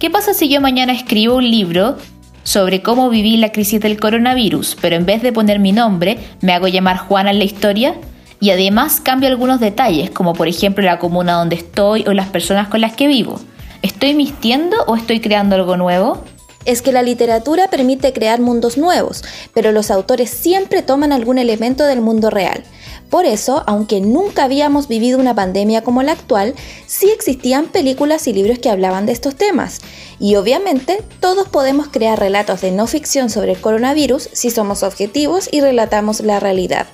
¿qué 0.00 0.10
pasa 0.10 0.34
si 0.34 0.48
yo 0.48 0.60
mañana 0.60 0.92
escribo 0.92 1.36
un 1.36 1.48
libro 1.48 1.96
sobre 2.46 2.80
cómo 2.80 3.10
viví 3.10 3.36
la 3.36 3.50
crisis 3.50 3.80
del 3.80 3.98
coronavirus, 3.98 4.76
pero 4.80 4.94
en 4.94 5.04
vez 5.04 5.20
de 5.20 5.32
poner 5.32 5.58
mi 5.58 5.72
nombre, 5.72 6.16
me 6.40 6.52
hago 6.52 6.68
llamar 6.68 6.96
Juana 6.96 7.32
en 7.32 7.40
la 7.40 7.44
historia? 7.44 7.96
Y 8.38 8.50
además 8.50 9.00
cambio 9.00 9.28
algunos 9.28 9.58
detalles, 9.58 10.10
como 10.10 10.32
por 10.32 10.46
ejemplo 10.46 10.84
la 10.84 11.00
comuna 11.00 11.32
donde 11.32 11.56
estoy 11.56 12.04
o 12.06 12.12
las 12.12 12.28
personas 12.28 12.68
con 12.68 12.80
las 12.80 12.94
que 12.94 13.08
vivo. 13.08 13.40
¿Estoy 13.82 14.14
mistiendo 14.14 14.76
o 14.86 14.94
estoy 14.94 15.20
creando 15.20 15.56
algo 15.56 15.76
nuevo? 15.76 16.24
es 16.66 16.82
que 16.82 16.92
la 16.92 17.02
literatura 17.02 17.68
permite 17.68 18.12
crear 18.12 18.40
mundos 18.40 18.76
nuevos, 18.76 19.22
pero 19.54 19.72
los 19.72 19.90
autores 19.90 20.30
siempre 20.30 20.82
toman 20.82 21.12
algún 21.12 21.38
elemento 21.38 21.86
del 21.86 22.00
mundo 22.00 22.28
real. 22.28 22.64
Por 23.10 23.24
eso, 23.24 23.62
aunque 23.66 24.00
nunca 24.00 24.44
habíamos 24.44 24.88
vivido 24.88 25.18
una 25.18 25.34
pandemia 25.34 25.82
como 25.82 26.02
la 26.02 26.12
actual, 26.12 26.54
sí 26.86 27.10
existían 27.10 27.66
películas 27.66 28.26
y 28.26 28.32
libros 28.32 28.58
que 28.58 28.70
hablaban 28.70 29.06
de 29.06 29.12
estos 29.12 29.36
temas. 29.36 29.80
Y 30.18 30.36
obviamente, 30.36 31.02
todos 31.20 31.48
podemos 31.48 31.88
crear 31.88 32.18
relatos 32.18 32.62
de 32.62 32.72
no 32.72 32.86
ficción 32.86 33.30
sobre 33.30 33.52
el 33.52 33.60
coronavirus 33.60 34.28
si 34.32 34.50
somos 34.50 34.82
objetivos 34.82 35.48
y 35.52 35.60
relatamos 35.60 36.20
la 36.20 36.40
realidad. 36.40 36.86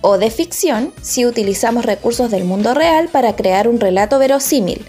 O 0.00 0.18
de 0.18 0.30
ficción 0.30 0.92
si 1.00 1.26
utilizamos 1.26 1.84
recursos 1.84 2.30
del 2.30 2.44
mundo 2.44 2.74
real 2.74 3.08
para 3.08 3.36
crear 3.36 3.68
un 3.68 3.78
relato 3.78 4.18
verosímil. 4.18 4.84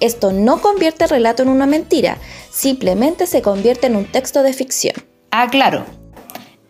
Esto 0.00 0.32
no 0.32 0.62
convierte 0.62 1.04
el 1.04 1.10
relato 1.10 1.42
en 1.42 1.48
una 1.48 1.66
mentira, 1.66 2.18
simplemente 2.50 3.26
se 3.26 3.42
convierte 3.42 3.88
en 3.88 3.96
un 3.96 4.10
texto 4.10 4.42
de 4.42 4.52
ficción. 4.52 4.94
Ah, 5.30 5.48
claro. 5.50 5.84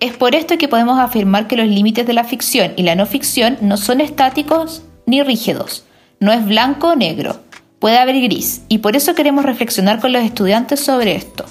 Es 0.00 0.16
por 0.16 0.36
esto 0.36 0.58
que 0.58 0.68
podemos 0.68 1.00
afirmar 1.00 1.48
que 1.48 1.56
los 1.56 1.66
límites 1.66 2.06
de 2.06 2.12
la 2.12 2.22
ficción 2.22 2.72
y 2.76 2.84
la 2.84 2.94
no 2.94 3.04
ficción 3.04 3.58
no 3.60 3.76
son 3.76 4.00
estáticos 4.00 4.82
ni 5.06 5.24
rígidos. 5.24 5.82
No 6.20 6.32
es 6.32 6.46
blanco 6.46 6.90
o 6.90 6.94
negro, 6.94 7.40
puede 7.80 7.98
haber 7.98 8.20
gris, 8.20 8.62
y 8.68 8.78
por 8.78 8.94
eso 8.94 9.16
queremos 9.16 9.44
reflexionar 9.44 10.00
con 10.00 10.12
los 10.12 10.22
estudiantes 10.22 10.78
sobre 10.78 11.16
esto. 11.16 11.46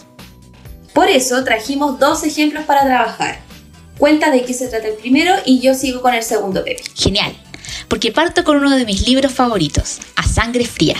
Por 0.93 1.09
eso 1.09 1.43
trajimos 1.43 1.99
dos 1.99 2.23
ejemplos 2.23 2.63
para 2.63 2.85
trabajar. 2.85 3.39
Cuenta 3.97 4.31
de 4.31 4.43
qué 4.45 4.53
se 4.53 4.69
trata 4.69 4.87
el 4.87 4.95
primero 4.95 5.33
y 5.45 5.59
yo 5.59 5.73
sigo 5.73 6.01
con 6.01 6.13
el 6.13 6.23
segundo, 6.23 6.63
Pepe. 6.63 6.83
Genial, 6.95 7.33
porque 7.89 8.13
parto 8.13 8.45
con 8.45 8.57
uno 8.57 8.77
de 8.77 8.85
mis 8.85 9.05
libros 9.05 9.33
favoritos, 9.33 9.99
A 10.15 10.23
Sangre 10.23 10.63
Fría, 10.63 10.95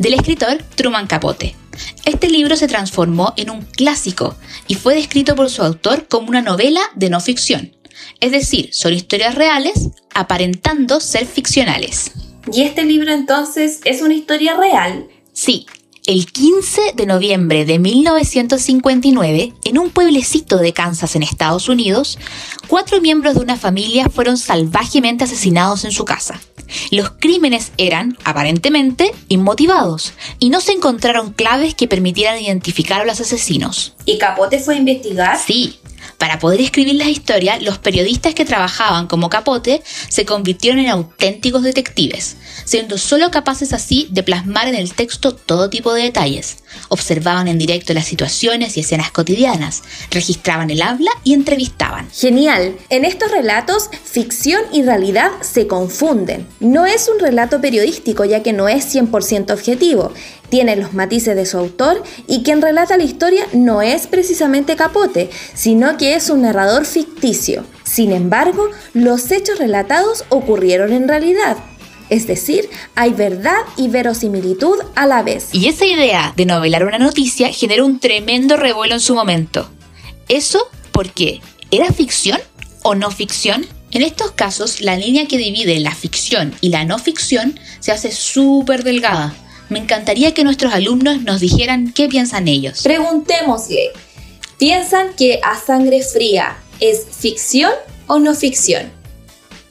del 0.00 0.14
escritor 0.14 0.58
Truman 0.74 1.06
Capote. 1.06 1.54
Este 2.04 2.28
libro 2.28 2.56
se 2.56 2.68
transformó 2.68 3.34
en 3.36 3.50
un 3.50 3.62
clásico 3.62 4.36
y 4.66 4.74
fue 4.74 4.94
descrito 4.94 5.34
por 5.34 5.50
su 5.50 5.62
autor 5.62 6.06
como 6.08 6.28
una 6.28 6.42
novela 6.42 6.80
de 6.94 7.10
no 7.10 7.20
ficción. 7.20 7.76
Es 8.20 8.32
decir, 8.32 8.70
son 8.72 8.92
historias 8.92 9.34
reales 9.34 9.90
aparentando 10.14 11.00
ser 11.00 11.26
ficcionales. 11.26 12.12
¿Y 12.52 12.62
este 12.62 12.84
libro 12.84 13.12
entonces 13.12 13.80
es 13.84 14.02
una 14.02 14.14
historia 14.14 14.56
real? 14.56 15.06
Sí, 15.32 15.66
el 16.08 16.24
15 16.24 16.94
de 16.94 17.04
noviembre 17.04 17.66
de 17.66 17.78
1959, 17.78 19.52
en 19.62 19.78
un 19.78 19.90
pueblecito 19.90 20.56
de 20.56 20.72
Kansas 20.72 21.14
en 21.16 21.22
Estados 21.22 21.68
Unidos, 21.68 22.18
cuatro 22.66 23.02
miembros 23.02 23.34
de 23.34 23.40
una 23.40 23.58
familia 23.58 24.08
fueron 24.08 24.38
salvajemente 24.38 25.24
asesinados 25.24 25.84
en 25.84 25.92
su 25.92 26.06
casa. 26.06 26.40
Los 26.90 27.10
crímenes 27.10 27.72
eran, 27.78 28.16
aparentemente, 28.24 29.12
inmotivados 29.28 30.12
y 30.38 30.50
no 30.50 30.60
se 30.60 30.72
encontraron 30.72 31.32
claves 31.32 31.74
que 31.74 31.88
permitieran 31.88 32.40
identificar 32.40 33.02
a 33.02 33.04
los 33.04 33.20
asesinos. 33.20 33.94
¿Y 34.04 34.18
Capote 34.18 34.58
fue 34.58 34.74
a 34.74 34.78
investigar? 34.78 35.38
Sí, 35.38 35.78
para 36.16 36.38
poder 36.38 36.60
escribir 36.60 36.94
las 36.94 37.08
historias, 37.08 37.62
los 37.62 37.78
periodistas 37.78 38.34
que 38.34 38.44
trabajaban 38.44 39.06
como 39.06 39.28
Capote 39.28 39.82
se 40.08 40.24
convirtieron 40.24 40.80
en 40.80 40.88
auténticos 40.88 41.62
detectives, 41.62 42.36
siendo 42.64 42.98
solo 42.98 43.30
capaces 43.30 43.72
así 43.72 44.08
de 44.10 44.22
plasmar 44.22 44.68
en 44.68 44.74
el 44.74 44.94
texto 44.94 45.34
todo 45.34 45.70
tipo 45.70 45.92
de 45.92 46.04
detalles. 46.04 46.58
Observaban 46.88 47.48
en 47.48 47.58
directo 47.58 47.94
las 47.94 48.06
situaciones 48.06 48.76
y 48.76 48.80
escenas 48.80 49.10
cotidianas, 49.10 49.82
registraban 50.10 50.70
el 50.70 50.82
habla 50.82 51.10
y 51.24 51.34
entrevistaban. 51.34 52.10
Genial. 52.10 52.76
En 52.90 53.04
estos 53.04 53.30
relatos, 53.30 53.90
ficción 54.04 54.62
y 54.72 54.82
realidad 54.82 55.30
se 55.40 55.66
confunden. 55.66 56.46
No 56.60 56.86
es 56.86 57.08
un 57.08 57.18
relato 57.18 57.60
periodístico 57.60 58.24
ya 58.24 58.42
que 58.42 58.52
no 58.52 58.68
es 58.68 58.94
100% 58.94 59.52
objetivo 59.52 60.12
tiene 60.48 60.76
los 60.76 60.94
matices 60.94 61.36
de 61.36 61.46
su 61.46 61.58
autor 61.58 62.02
y 62.26 62.42
quien 62.42 62.62
relata 62.62 62.96
la 62.96 63.04
historia 63.04 63.46
no 63.52 63.82
es 63.82 64.06
precisamente 64.06 64.76
Capote, 64.76 65.30
sino 65.54 65.96
que 65.96 66.14
es 66.14 66.30
un 66.30 66.42
narrador 66.42 66.86
ficticio. 66.86 67.64
Sin 67.84 68.12
embargo, 68.12 68.68
los 68.94 69.30
hechos 69.30 69.58
relatados 69.58 70.24
ocurrieron 70.28 70.92
en 70.92 71.08
realidad. 71.08 71.56
Es 72.10 72.26
decir, 72.26 72.70
hay 72.94 73.12
verdad 73.12 73.58
y 73.76 73.88
verosimilitud 73.88 74.76
a 74.94 75.06
la 75.06 75.22
vez. 75.22 75.48
Y 75.52 75.68
esa 75.68 75.84
idea 75.84 76.32
de 76.36 76.46
novelar 76.46 76.84
una 76.84 76.98
noticia 76.98 77.48
generó 77.52 77.84
un 77.84 78.00
tremendo 78.00 78.56
revuelo 78.56 78.94
en 78.94 79.00
su 79.00 79.14
momento. 79.14 79.70
¿Eso 80.28 80.68
por 80.92 81.10
qué? 81.10 81.40
¿Era 81.70 81.92
ficción 81.92 82.40
o 82.82 82.94
no 82.94 83.10
ficción? 83.10 83.66
En 83.90 84.02
estos 84.02 84.32
casos, 84.32 84.80
la 84.80 84.96
línea 84.96 85.26
que 85.26 85.38
divide 85.38 85.80
la 85.80 85.94
ficción 85.94 86.54
y 86.60 86.68
la 86.70 86.84
no 86.84 86.98
ficción 86.98 87.58
se 87.80 87.92
hace 87.92 88.12
súper 88.12 88.84
delgada 88.84 89.34
me 89.68 89.78
encantaría 89.78 90.34
que 90.34 90.44
nuestros 90.44 90.72
alumnos 90.72 91.22
nos 91.22 91.40
dijeran 91.40 91.92
qué 91.92 92.08
piensan 92.08 92.48
ellos. 92.48 92.82
Preguntémosle, 92.82 93.90
¿piensan 94.58 95.14
que 95.14 95.40
A 95.42 95.58
Sangre 95.58 96.02
Fría 96.02 96.58
es 96.80 97.06
ficción 97.10 97.72
o 98.06 98.18
no 98.18 98.34
ficción? 98.34 98.90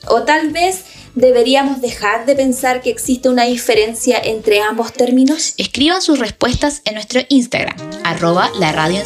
O 0.08 0.24
tal 0.24 0.52
vez 0.52 0.84
deberíamos 1.16 1.82
dejar 1.82 2.26
de 2.26 2.36
pensar 2.36 2.82
que 2.82 2.90
existe 2.90 3.28
una 3.28 3.46
diferencia 3.46 4.20
entre 4.24 4.62
ambos 4.62 4.94
términos? 4.94 5.54
Escriban 5.58 6.02
sus 6.02 6.20
respuestas 6.20 6.82
en 6.86 6.94
nuestro 6.94 7.22
Instagram, 7.30 7.76
arroba 8.04 8.52
la 8.60 8.72
radio 8.72 9.02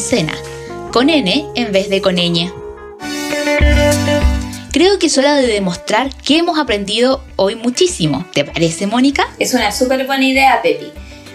con 0.92 1.10
N 1.10 1.46
en 1.56 1.72
vez 1.72 1.90
de 1.90 2.02
con 2.02 2.16
ñ. 2.16 2.52
Creo 4.72 5.00
que 5.00 5.08
es 5.08 5.18
hora 5.18 5.36
de 5.36 5.48
demostrar 5.48 6.16
que 6.24 6.38
hemos 6.38 6.58
aprendido 6.58 7.22
hoy 7.36 7.56
muchísimo. 7.56 8.26
¿Te 8.34 8.46
parece, 8.46 8.88
Mónica? 8.88 9.28
Es 9.38 9.54
una 9.54 9.70
súper 9.74 10.08
buena 10.08 10.26
idea, 10.26 10.62
Pepi. 10.62 10.86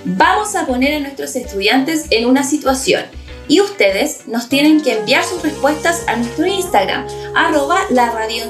Vamos 0.06 0.56
a 0.56 0.64
poner 0.66 0.94
a 0.94 1.00
nuestros 1.00 1.36
estudiantes 1.36 2.06
en 2.10 2.24
una 2.24 2.42
situación 2.42 3.04
y 3.46 3.60
ustedes 3.60 4.26
nos 4.26 4.48
tienen 4.48 4.80
que 4.80 4.92
enviar 4.92 5.22
sus 5.22 5.42
respuestas 5.42 6.02
a 6.06 6.16
nuestro 6.16 6.46
Instagram, 6.46 7.06
arroba 7.34 7.80
la 7.90 8.10
radio 8.10 8.44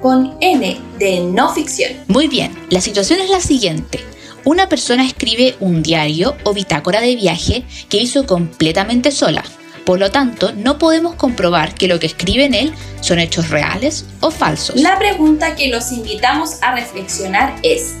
con 0.00 0.36
N 0.40 0.80
de 1.00 1.20
no 1.20 1.52
ficción. 1.52 1.92
Muy 2.06 2.28
bien, 2.28 2.56
la 2.70 2.80
situación 2.80 3.18
es 3.18 3.28
la 3.28 3.40
siguiente. 3.40 3.98
Una 4.44 4.68
persona 4.68 5.04
escribe 5.04 5.56
un 5.58 5.82
diario 5.82 6.36
o 6.44 6.54
bitácora 6.54 7.00
de 7.00 7.16
viaje 7.16 7.64
que 7.88 7.98
hizo 7.98 8.24
completamente 8.24 9.10
sola 9.10 9.42
por 9.84 9.98
lo 9.98 10.10
tanto, 10.10 10.52
no 10.52 10.78
podemos 10.78 11.16
comprobar 11.16 11.74
que 11.74 11.88
lo 11.88 11.98
que 11.98 12.06
escribe 12.06 12.44
en 12.44 12.54
él 12.54 12.74
son 13.00 13.18
hechos 13.18 13.50
reales 13.50 14.04
o 14.20 14.30
falsos. 14.30 14.76
La 14.76 14.98
pregunta 14.98 15.56
que 15.56 15.68
los 15.68 15.90
invitamos 15.90 16.62
a 16.62 16.74
reflexionar 16.74 17.54
es, 17.62 17.94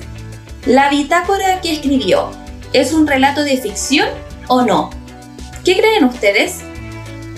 ¿la 0.64 0.90
bitácora 0.90 1.60
que 1.60 1.72
escribió 1.72 2.30
es 2.72 2.92
un 2.92 3.06
relato 3.06 3.42
de 3.42 3.56
ficción 3.56 4.08
o 4.46 4.62
no? 4.62 4.90
¿Qué 5.64 5.76
creen 5.76 6.04
ustedes? 6.04 6.58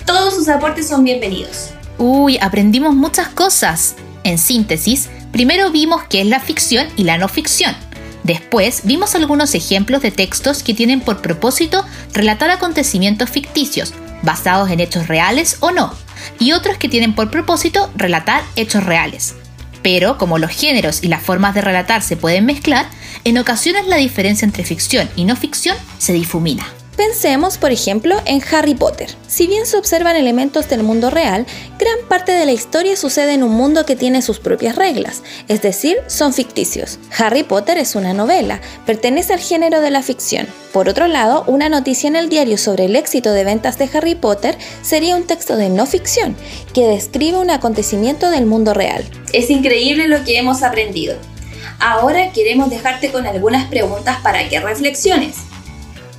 Todos 0.05 0.35
sus 0.35 0.47
aportes 0.47 0.87
son 0.87 1.03
bienvenidos. 1.03 1.71
Uy, 1.97 2.37
aprendimos 2.39 2.93
muchas 2.93 3.29
cosas. 3.29 3.95
En 4.23 4.37
síntesis, 4.37 5.09
primero 5.31 5.71
vimos 5.71 6.03
qué 6.03 6.21
es 6.21 6.27
la 6.27 6.39
ficción 6.39 6.87
y 6.97 7.03
la 7.03 7.17
no 7.17 7.27
ficción. 7.27 7.75
Después 8.23 8.81
vimos 8.85 9.13
algunos 9.13 9.53
ejemplos 9.53 10.01
de 10.01 10.09
textos 10.09 10.63
que 10.63 10.73
tienen 10.73 10.99
por 10.99 11.21
propósito 11.21 11.85
relatar 12.11 12.49
acontecimientos 12.49 13.29
ficticios, 13.29 13.93
basados 14.25 14.69
en 14.69 14.79
hechos 14.79 15.07
reales 15.07 15.57
o 15.61 15.71
no, 15.71 15.93
y 16.39 16.51
otros 16.51 16.77
que 16.77 16.89
tienen 16.89 17.15
por 17.15 17.31
propósito 17.31 17.89
relatar 17.95 18.43
hechos 18.55 18.83
reales. 18.83 19.35
Pero 19.81 20.17
como 20.17 20.39
los 20.39 20.51
géneros 20.51 21.03
y 21.03 21.07
las 21.07 21.21
formas 21.21 21.53
de 21.53 21.61
relatar 21.61 22.01
se 22.01 22.17
pueden 22.17 22.45
mezclar, 22.45 22.87
en 23.23 23.37
ocasiones 23.37 23.87
la 23.87 23.97
diferencia 23.97 24.45
entre 24.45 24.63
ficción 24.63 25.09
y 25.15 25.25
no 25.25 25.35
ficción 25.35 25.77
se 25.99 26.13
difumina. 26.13 26.65
Pensemos, 26.95 27.57
por 27.57 27.71
ejemplo, 27.71 28.21
en 28.25 28.41
Harry 28.51 28.73
Potter. 28.73 29.09
Si 29.27 29.47
bien 29.47 29.65
se 29.65 29.77
observan 29.77 30.15
elementos 30.15 30.69
del 30.69 30.81
mundo 30.81 31.09
real, 31.09 31.45
gran 31.77 31.97
parte 32.07 32.31
de 32.31 32.45
la 32.45 32.53
historia 32.53 32.95
sucede 32.95 33.33
en 33.33 33.43
un 33.43 33.51
mundo 33.51 33.85
que 33.85 33.97
tiene 33.97 34.21
sus 34.21 34.39
propias 34.39 34.77
reglas, 34.77 35.21
es 35.49 35.61
decir, 35.61 35.97
son 36.07 36.33
ficticios. 36.33 36.99
Harry 37.17 37.43
Potter 37.43 37.77
es 37.77 37.95
una 37.95 38.13
novela, 38.13 38.61
pertenece 38.85 39.33
al 39.33 39.39
género 39.39 39.81
de 39.81 39.91
la 39.91 40.03
ficción. 40.03 40.47
Por 40.71 40.87
otro 40.87 41.07
lado, 41.07 41.43
una 41.47 41.67
noticia 41.67 42.07
en 42.07 42.15
el 42.15 42.29
diario 42.29 42.57
sobre 42.57 42.85
el 42.85 42.95
éxito 42.95 43.33
de 43.33 43.43
ventas 43.43 43.77
de 43.77 43.89
Harry 43.93 44.15
Potter 44.15 44.57
sería 44.81 45.17
un 45.17 45.27
texto 45.27 45.57
de 45.57 45.69
no 45.69 45.85
ficción, 45.85 46.37
que 46.73 46.87
describe 46.87 47.37
un 47.37 47.49
acontecimiento 47.49 48.29
del 48.29 48.45
mundo 48.45 48.73
real. 48.73 49.03
Es 49.33 49.49
increíble 49.49 50.07
lo 50.07 50.23
que 50.23 50.37
hemos 50.37 50.63
aprendido. 50.63 51.17
Ahora 51.79 52.31
queremos 52.31 52.69
dejarte 52.69 53.11
con 53.11 53.27
algunas 53.27 53.67
preguntas 53.67 54.19
para 54.21 54.47
que 54.47 54.61
reflexiones. 54.61 55.35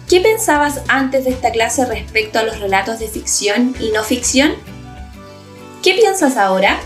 ¿Qué 0.09 0.21
pensabas 0.21 0.83
antes 0.87 1.25
de 1.25 1.31
esta 1.31 1.51
clase 1.51 1.85
respecto 1.85 2.38
a 2.38 2.45
los 2.45 2.61
relatos 2.61 3.01
de 3.01 3.09
ficción 3.09 3.75
y 3.81 3.90
no 3.90 4.05
ficción? 4.05 4.55
¿Qué 5.83 5.95
piensas 5.95 6.37
ahora? 6.37 6.79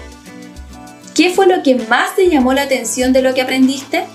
¿Qué 1.14 1.30
fue 1.30 1.46
lo 1.46 1.62
que 1.62 1.74
más 1.74 2.16
te 2.16 2.30
llamó 2.30 2.54
la 2.54 2.62
atención 2.62 3.12
de 3.12 3.20
lo 3.20 3.34
que 3.34 3.42
aprendiste? 3.42 4.06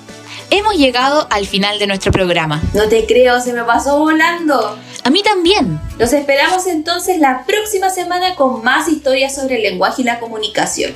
Hemos 0.49 0.75
llegado 0.75 1.27
al 1.29 1.45
final 1.45 1.77
de 1.77 1.85
nuestro 1.85 2.11
programa. 2.11 2.63
No 2.73 2.89
te 2.89 3.05
creo, 3.05 3.39
se 3.41 3.53
me 3.53 3.63
pasó 3.63 3.99
volando. 3.99 4.75
A 5.03 5.09
mí 5.11 5.21
también. 5.21 5.79
Los 5.99 6.11
esperamos 6.11 6.65
entonces 6.65 7.19
la 7.19 7.45
próxima 7.45 7.91
semana 7.91 8.33
con 8.33 8.63
más 8.63 8.87
historias 8.87 9.35
sobre 9.35 9.57
el 9.57 9.61
lenguaje 9.61 10.01
y 10.01 10.05
la 10.05 10.19
comunicación. 10.19 10.95